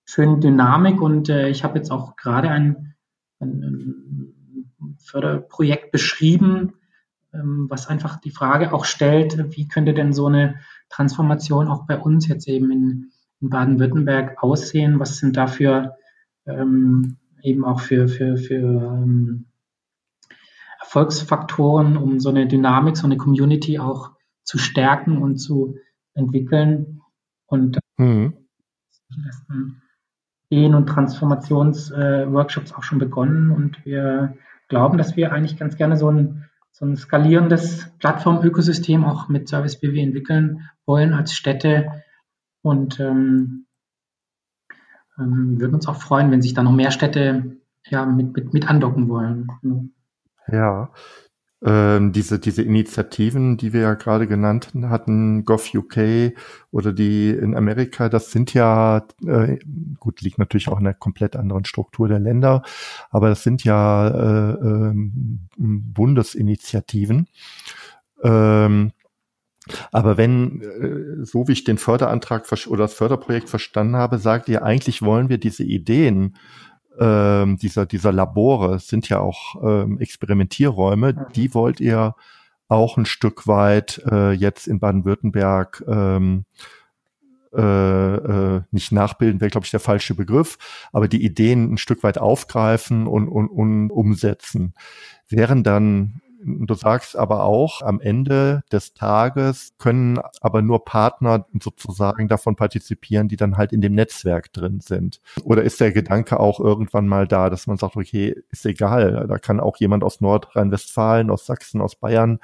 [0.05, 2.90] schöne Dynamik und äh, ich habe jetzt auch gerade ein,
[3.41, 4.33] ein,
[4.99, 6.73] Förderprojekt beschrieben,
[7.33, 10.55] ähm, was einfach die Frage auch stellt, wie könnte denn so eine
[10.89, 14.99] Transformation auch bei uns jetzt eben in, in Baden-Württemberg aussehen?
[14.99, 15.95] Was sind dafür
[16.45, 19.45] ähm, eben auch für, für, für ähm,
[20.79, 24.11] Erfolgsfaktoren, um so eine Dynamik, so eine Community auch
[24.43, 25.77] zu stärken und zu
[26.13, 27.01] entwickeln?
[27.45, 28.33] Und mhm.
[30.51, 33.51] Ideen- und Transformationsworkshops äh, auch schon begonnen.
[33.51, 34.35] Und wir
[34.67, 39.79] glauben, dass wir eigentlich ganz gerne so ein so ein skalierendes Plattformökosystem auch mit Service
[39.79, 42.03] BW entwickeln wollen als Städte.
[42.63, 43.67] Und ähm,
[45.17, 48.69] ähm, würden uns auch freuen, wenn sich da noch mehr Städte ja, mit, mit, mit
[48.69, 49.93] andocken wollen.
[50.47, 50.91] Ja,
[51.63, 56.33] ähm, diese, diese Initiativen, die wir ja gerade genannt hatten, GovUK
[56.71, 59.59] oder die in Amerika, das sind ja, äh,
[59.99, 62.63] gut, liegt natürlich auch in einer komplett anderen Struktur der Länder,
[63.11, 64.93] aber das sind ja äh, äh,
[65.57, 67.27] Bundesinitiativen.
[68.23, 68.91] Ähm,
[69.91, 74.63] aber wenn, äh, so wie ich den Förderantrag oder das Förderprojekt verstanden habe, sagt ihr,
[74.63, 76.35] eigentlich wollen wir diese Ideen
[77.01, 81.33] ähm, dieser, dieser Labore sind ja auch ähm, Experimentierräume, mhm.
[81.35, 82.15] die wollt ihr
[82.67, 86.45] auch ein Stück weit äh, jetzt in Baden-Württemberg ähm,
[87.53, 87.59] äh,
[88.15, 90.57] äh, nicht nachbilden, wäre, glaube ich, der falsche Begriff,
[90.93, 94.73] aber die Ideen ein Stück weit aufgreifen und, und, und umsetzen.
[95.27, 102.27] Wären dann Du sagst aber auch, am Ende des Tages können aber nur Partner sozusagen
[102.27, 105.21] davon partizipieren, die dann halt in dem Netzwerk drin sind.
[105.43, 109.37] Oder ist der Gedanke auch irgendwann mal da, dass man sagt, okay, ist egal, da
[109.37, 112.39] kann auch jemand aus Nordrhein-Westfalen, aus Sachsen, aus Bayern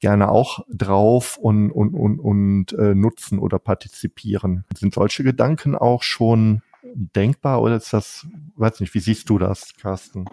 [0.00, 4.64] gerne auch drauf und, und, und, und äh, nutzen oder partizipieren.
[4.76, 6.62] Sind solche Gedanken auch schon
[6.94, 8.26] denkbar oder ist das,
[8.56, 10.26] weiß nicht, wie siehst du das, Carsten?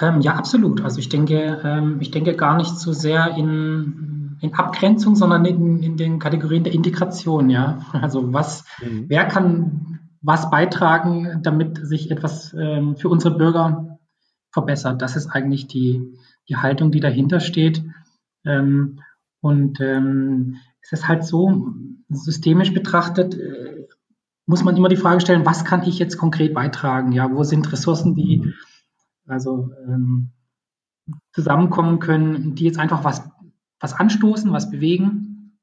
[0.00, 0.82] Ähm, ja, absolut.
[0.82, 5.82] Also ich denke, ähm, ich denke gar nicht so sehr in, in Abgrenzung, sondern in,
[5.82, 7.86] in den Kategorien der Integration, ja.
[7.92, 9.06] Also was, mhm.
[9.08, 13.98] wer kann was beitragen, damit sich etwas ähm, für unsere Bürger
[14.50, 15.02] verbessert?
[15.02, 16.14] Das ist eigentlich die,
[16.48, 17.82] die Haltung, die dahinter steht.
[18.44, 19.00] Ähm,
[19.40, 21.74] und ähm, es ist halt so,
[22.08, 23.81] systemisch betrachtet, äh,
[24.46, 27.12] muss man immer die Frage stellen, was kann ich jetzt konkret beitragen?
[27.12, 28.52] Ja, wo sind Ressourcen, die
[29.26, 30.30] also ähm,
[31.32, 33.28] zusammenkommen können, die jetzt einfach was,
[33.80, 35.58] was anstoßen, was bewegen?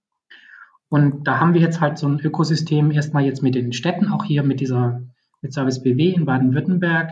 [0.89, 4.23] Und da haben wir jetzt halt so ein Ökosystem erstmal jetzt mit den Städten, auch
[4.23, 5.01] hier mit dieser
[5.41, 7.11] mit Service BW in Baden-Württemberg.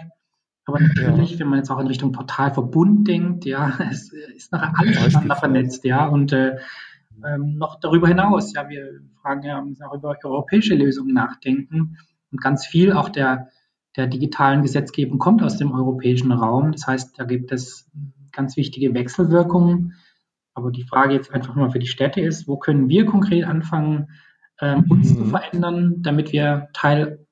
[0.65, 1.39] Aber natürlich, ja.
[1.39, 5.83] wenn man jetzt auch in Richtung Portalverbund denkt, ja, es ist nachher alles miteinander vernetzt,
[5.85, 6.57] ja, und äh,
[7.25, 11.97] ähm, noch darüber hinaus, ja, wir fragen ja, müssen auch über europäische Lösungen nachdenken.
[12.31, 13.49] Und ganz viel auch der,
[13.95, 16.71] der digitalen Gesetzgebung kommt aus dem europäischen Raum.
[16.71, 17.89] Das heißt, da gibt es
[18.31, 19.95] ganz wichtige Wechselwirkungen.
[20.53, 24.09] Aber die Frage jetzt einfach mal für die Städte ist, wo können wir konkret anfangen,
[24.59, 25.17] ähm, uns mhm.
[25.17, 27.25] zu verändern, damit wir Teil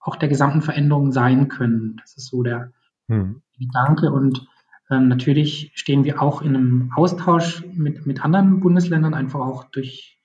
[0.00, 1.96] auch der gesamten Veränderung sein können.
[2.00, 2.72] Das ist so der
[3.06, 3.42] mhm.
[3.58, 4.10] Gedanke.
[4.10, 4.46] Und
[4.90, 10.15] ähm, natürlich stehen wir auch in einem Austausch mit, mit anderen Bundesländern, einfach auch durch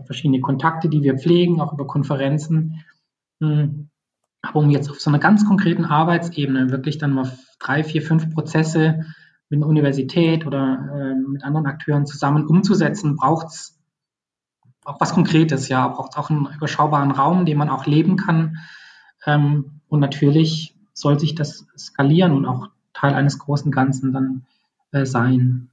[0.00, 2.84] verschiedene Kontakte, die wir pflegen, auch über Konferenzen.
[3.40, 3.88] Hm.
[4.42, 8.32] Aber um jetzt auf so einer ganz konkreten Arbeitsebene wirklich dann mal drei, vier, fünf
[8.34, 9.04] Prozesse
[9.48, 13.78] mit einer Universität oder äh, mit anderen Akteuren zusammen umzusetzen, braucht es
[14.84, 18.58] auch was Konkretes, ja, braucht es auch einen überschaubaren Raum, den man auch leben kann.
[19.24, 24.46] Ähm, und natürlich soll sich das skalieren und auch Teil eines großen Ganzen dann
[24.92, 25.70] äh, sein.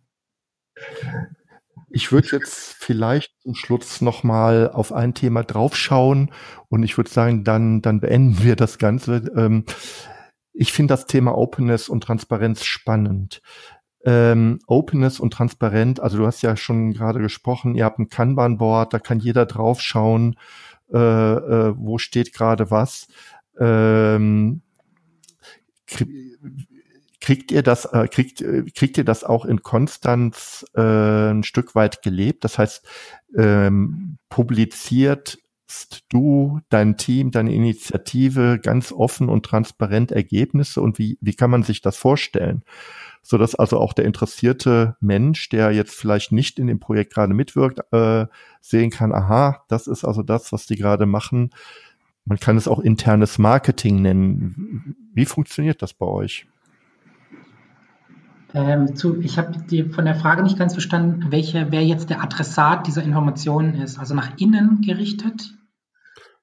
[1.93, 6.31] Ich würde jetzt vielleicht zum Schluss nochmal auf ein Thema draufschauen
[6.69, 9.29] und ich würde sagen, dann, dann beenden wir das Ganze.
[9.35, 9.65] Ähm,
[10.53, 13.41] ich finde das Thema Openness und Transparenz spannend.
[14.03, 18.93] Ähm, Openness und Transparenz, also du hast ja schon gerade gesprochen, ihr habt ein Kanban-Board,
[18.93, 20.37] da kann jeder draufschauen,
[20.91, 23.07] äh, äh, wo steht gerade was.
[23.59, 24.61] Ähm,
[27.21, 31.75] Kriegt ihr das, äh, kriegt, äh, kriegt ihr das auch in Konstanz äh, ein Stück
[31.75, 32.43] weit gelebt?
[32.43, 32.85] Das heißt,
[33.37, 35.37] ähm, publiziert
[36.09, 41.63] du, dein Team, deine Initiative ganz offen und transparent Ergebnisse und wie, wie kann man
[41.63, 42.63] sich das vorstellen?
[43.21, 47.33] So dass also auch der interessierte Mensch, der jetzt vielleicht nicht in dem Projekt gerade
[47.33, 48.25] mitwirkt, äh,
[48.61, 51.51] sehen kann, aha, das ist also das, was die gerade machen.
[52.25, 54.95] Man kann es auch internes Marketing nennen.
[55.13, 56.47] Wie funktioniert das bei euch?
[58.53, 59.53] Ähm, zu, ich habe
[59.91, 63.97] von der Frage nicht ganz verstanden, welche, wer jetzt der Adressat dieser Informationen ist.
[63.97, 65.53] Also nach innen gerichtet?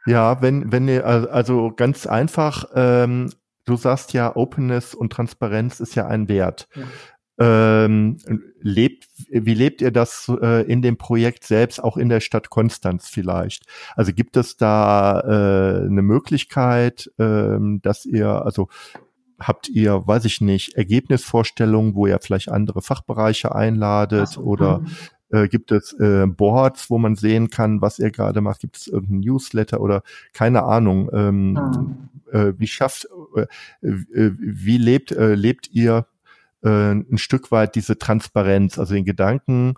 [0.07, 3.31] Ja, wenn, wenn ihr, also ganz einfach, ähm,
[3.67, 6.69] du sagst ja, Openness und Transparenz ist ja ein Wert.
[6.75, 6.85] Ja.
[7.41, 8.17] Ähm,
[8.61, 13.09] lebt, wie lebt ihr das äh, in dem Projekt selbst, auch in der Stadt Konstanz
[13.09, 13.65] vielleicht?
[13.95, 18.69] Also gibt es da äh, eine Möglichkeit, äh, dass ihr, also
[19.39, 24.87] habt ihr, weiß ich nicht, Ergebnisvorstellungen, wo ihr vielleicht andere Fachbereiche einladet so, oder hm.
[25.31, 28.61] äh, gibt es äh, Boards, wo man sehen kann, was ihr gerade macht?
[28.61, 31.11] Gibt es irgendein Newsletter oder keine Ahnung?
[31.13, 32.37] Ähm, ah.
[32.37, 33.47] äh, wie schafft, äh,
[33.83, 36.07] äh wie lebt äh, lebt ihr
[36.63, 39.75] äh, ein Stück weit diese Transparenz, also den Gedanken,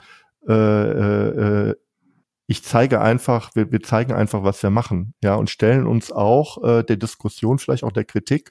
[2.51, 6.61] ich zeige einfach, wir, wir zeigen einfach, was wir machen, ja, und stellen uns auch
[6.65, 8.51] äh, der Diskussion, vielleicht auch der Kritik,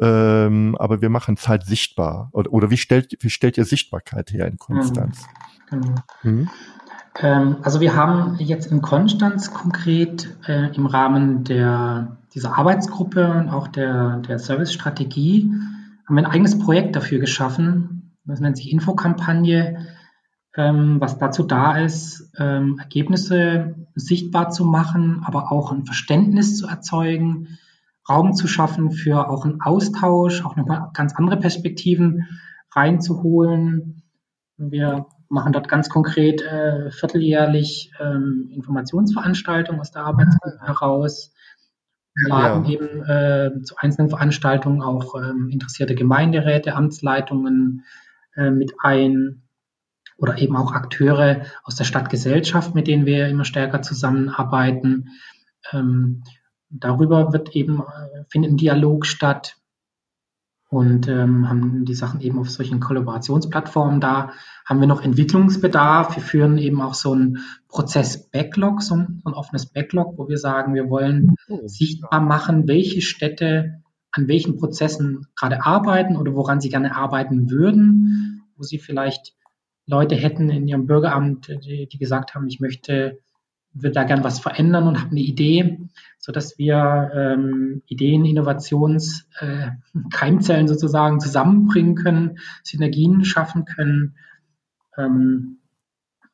[0.00, 2.28] ähm, aber wir machen es halt sichtbar.
[2.32, 5.26] Oder, oder wie stellt, wie stellt ihr Sichtbarkeit her in Konstanz?
[5.70, 5.94] Genau.
[6.22, 6.48] Mhm.
[7.20, 13.48] Ähm, also wir haben jetzt in Konstanz konkret äh, im Rahmen der, dieser Arbeitsgruppe und
[13.48, 15.52] auch der, der Servicestrategie
[16.06, 18.14] haben wir ein eigenes Projekt dafür geschaffen.
[18.24, 19.86] Das nennt sich Infokampagne,
[20.56, 26.66] ähm, was dazu da ist, ähm, Ergebnisse sichtbar zu machen, aber auch ein Verständnis zu
[26.66, 27.58] erzeugen,
[28.08, 32.26] Raum zu schaffen für auch einen Austausch, auch nochmal ganz andere Perspektiven
[32.74, 34.02] reinzuholen.
[34.56, 40.28] Wir machen dort ganz konkret äh, vierteljährlich ähm, Informationsveranstaltungen aus der Arbeit
[40.60, 41.32] heraus
[42.26, 42.70] laden ja.
[42.70, 47.84] eben äh, zu einzelnen Veranstaltungen auch ähm, interessierte Gemeinderäte, Amtsleitungen
[48.34, 49.42] äh, mit ein
[50.16, 55.10] oder eben auch Akteure aus der Stadtgesellschaft, mit denen wir immer stärker zusammenarbeiten.
[55.72, 56.24] Ähm,
[56.70, 59.56] darüber wird eben, äh, findet ein Dialog statt
[60.70, 64.32] und ähm, haben die Sachen eben auf solchen Kollaborationsplattformen da.
[64.66, 66.14] Haben wir noch Entwicklungsbedarf.
[66.14, 67.38] Wir führen eben auch so ein
[67.68, 71.66] Prozess-Backlog, so ein, so ein offenes Backlog, wo wir sagen, wir wollen oh.
[71.66, 78.42] sichtbar machen, welche Städte an welchen Prozessen gerade arbeiten oder woran sie gerne arbeiten würden,
[78.56, 79.34] wo sie vielleicht
[79.86, 83.20] Leute hätten in ihrem Bürgeramt, die, die gesagt haben, ich möchte
[83.72, 85.78] würde da gern was verändern und habe eine Idee,
[86.18, 89.70] so dass wir ähm, Ideen, Innovations, äh,
[90.12, 94.16] Keimzellen sozusagen zusammenbringen können, Synergien schaffen können.
[94.96, 95.58] Ähm,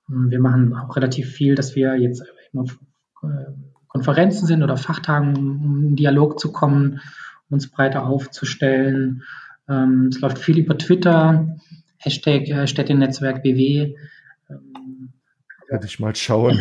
[0.08, 2.24] wir machen auch relativ viel, dass wir jetzt
[2.54, 2.78] auf
[3.22, 3.52] äh,
[3.88, 7.00] Konferenzen sind oder Fachtagen, um in Dialog zu kommen,
[7.48, 9.22] uns breiter aufzustellen.
[9.68, 11.56] Ähm, es läuft viel über Twitter,
[11.98, 13.94] Hashtag äh, Städtenetzwerk BW.
[15.74, 16.56] Werde ich mal schauen.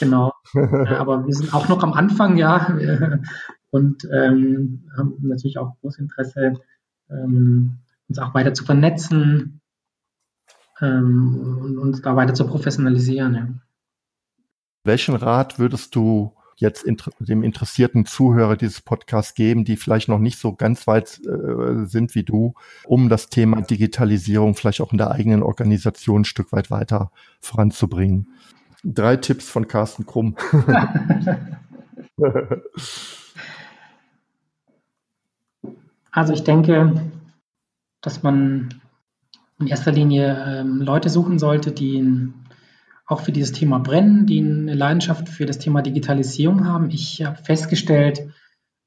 [0.00, 0.32] genau.
[0.54, 2.76] Aber wir sind auch noch am Anfang, ja.
[3.70, 6.54] Und ähm, haben natürlich auch großes Interesse,
[7.08, 7.78] ähm,
[8.08, 9.60] uns auch weiter zu vernetzen
[10.80, 13.34] ähm, und uns da weiter zu professionalisieren.
[13.36, 13.46] Ja.
[14.82, 20.18] Welchen Rat würdest du jetzt inter dem interessierten Zuhörer dieses Podcasts geben, die vielleicht noch
[20.18, 22.54] nicht so ganz weit äh, sind wie du,
[22.84, 28.28] um das Thema Digitalisierung vielleicht auch in der eigenen Organisation ein Stück weit weiter voranzubringen?
[28.84, 30.36] Drei Tipps von Carsten Krumm.
[36.10, 37.10] also ich denke,
[38.00, 38.80] dass man
[39.58, 42.39] in erster Linie ähm, Leute suchen sollte, die ein
[43.10, 46.90] auch für dieses Thema brennen, die eine Leidenschaft für das Thema Digitalisierung haben.
[46.90, 48.28] Ich habe festgestellt,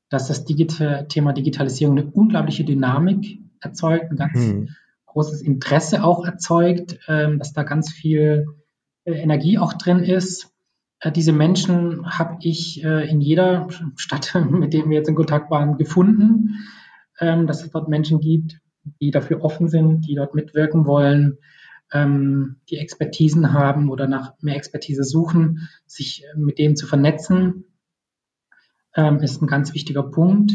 [0.10, 4.70] dass das Digita Thema Digitalisierung eine unglaubliche Dynamik erzeugt, ein ganz mhm.
[5.08, 8.46] großes Interesse auch erzeugt, ähm, dass da ganz viel
[9.04, 10.54] äh, Energie auch drin ist.
[11.02, 13.68] Äh, diese Menschen habe ich äh, in jeder
[13.98, 16.60] Stadt, mit denen wir jetzt in Kontakt waren, gefunden,
[17.20, 18.62] ähm, dass es dort Menschen gibt,
[19.02, 21.40] die dafür offen sind, die dort mitwirken wollen,
[21.94, 27.66] ähm, die Expertisen haben oder nach mehr Expertise suchen, sich äh, mit denen zu vernetzen,
[28.96, 30.52] ähm, ist ein ganz wichtiger Punkt.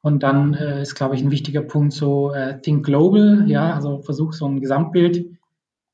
[0.00, 4.00] Und dann äh, ist, glaube ich, ein wichtiger Punkt so äh, Think Global, ja, also
[4.02, 5.26] versuch so ein Gesamtbild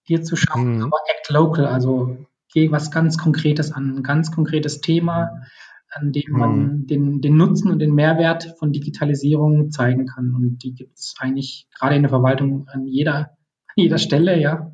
[0.03, 0.85] hier zu schaffen, mhm.
[0.85, 2.19] aber Act Local, also
[2.53, 5.43] geh was ganz Konkretes an, ein ganz konkretes Thema,
[5.91, 6.87] an dem man mhm.
[6.87, 10.35] den, den Nutzen und den Mehrwert von Digitalisierung zeigen kann.
[10.35, 13.37] Und die gibt es eigentlich gerade in der Verwaltung an jeder
[13.77, 14.73] jeder Stelle, ja.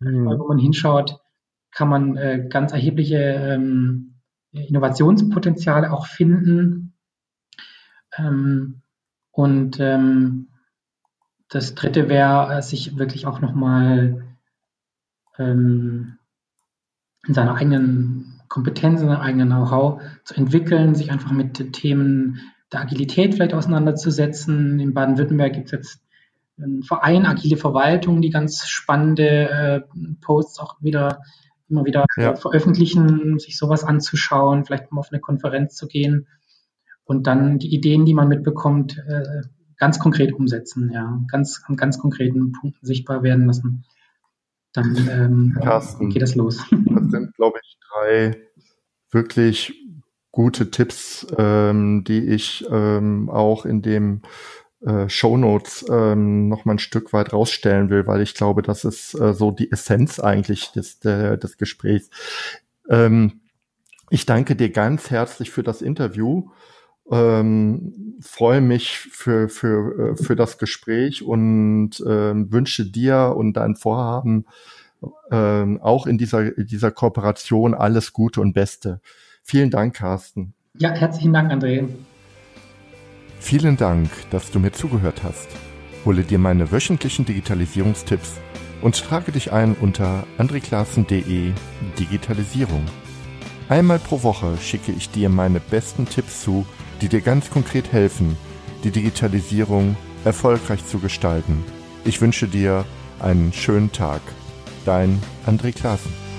[0.00, 0.26] Mhm.
[0.26, 1.20] Wo man hinschaut,
[1.72, 4.20] kann man äh, ganz erhebliche ähm,
[4.52, 6.94] Innovationspotenziale auch finden.
[8.16, 8.82] Ähm,
[9.30, 10.48] und ähm,
[11.48, 14.36] das dritte wäre, äh, sich wirklich auch nochmal
[15.38, 16.18] ähm,
[17.26, 22.40] in seiner eigenen Kompetenz, in seinem eigenen Know-how zu entwickeln, sich einfach mit Themen
[22.72, 24.80] der Agilität vielleicht auseinanderzusetzen.
[24.80, 26.02] In Baden-Württemberg gibt es jetzt
[26.62, 29.80] ein Verein, agile Verwaltung, die ganz spannende äh,
[30.20, 31.20] Posts auch wieder
[31.68, 32.34] immer wieder ja.
[32.34, 36.26] veröffentlichen, sich sowas anzuschauen, vielleicht mal auf eine Konferenz zu gehen
[37.04, 39.42] und dann die Ideen, die man mitbekommt, äh,
[39.76, 43.84] ganz konkret umsetzen, ja, ganz an ganz konkreten Punkten sichtbar werden lassen,
[44.72, 46.58] dann ähm, Carsten, geht das los.
[46.70, 48.36] Das sind, glaube ich, drei
[49.10, 49.74] wirklich
[50.30, 54.22] gute Tipps, ähm, die ich ähm, auch in dem
[54.84, 59.14] äh, Shownotes ähm, noch mal ein Stück weit rausstellen will, weil ich glaube, das ist
[59.14, 62.10] äh, so die Essenz eigentlich des, der, des Gesprächs.
[62.88, 63.40] Ähm,
[64.10, 66.48] ich danke dir ganz herzlich für das Interview.
[67.10, 73.76] Ähm, freue mich für, für, äh, für das Gespräch und ähm, wünsche dir und dein
[73.76, 74.46] Vorhaben
[75.30, 79.00] ähm, auch in dieser, in dieser Kooperation alles Gute und Beste.
[79.42, 80.54] Vielen Dank, Carsten.
[80.78, 81.88] Ja, herzlichen Dank, André.
[83.40, 85.48] Vielen Dank, dass du mir zugehört hast.
[86.04, 88.34] Hole dir meine wöchentlichen Digitalisierungstipps
[88.82, 91.52] und trage dich ein unter andreklassen.de
[91.98, 92.84] Digitalisierung.
[93.68, 96.66] Einmal pro Woche schicke ich dir meine besten Tipps zu,
[97.00, 98.36] die dir ganz konkret helfen,
[98.84, 101.64] die Digitalisierung erfolgreich zu gestalten.
[102.04, 102.84] Ich wünsche dir
[103.20, 104.20] einen schönen Tag.
[104.84, 106.29] Dein André Klaassen.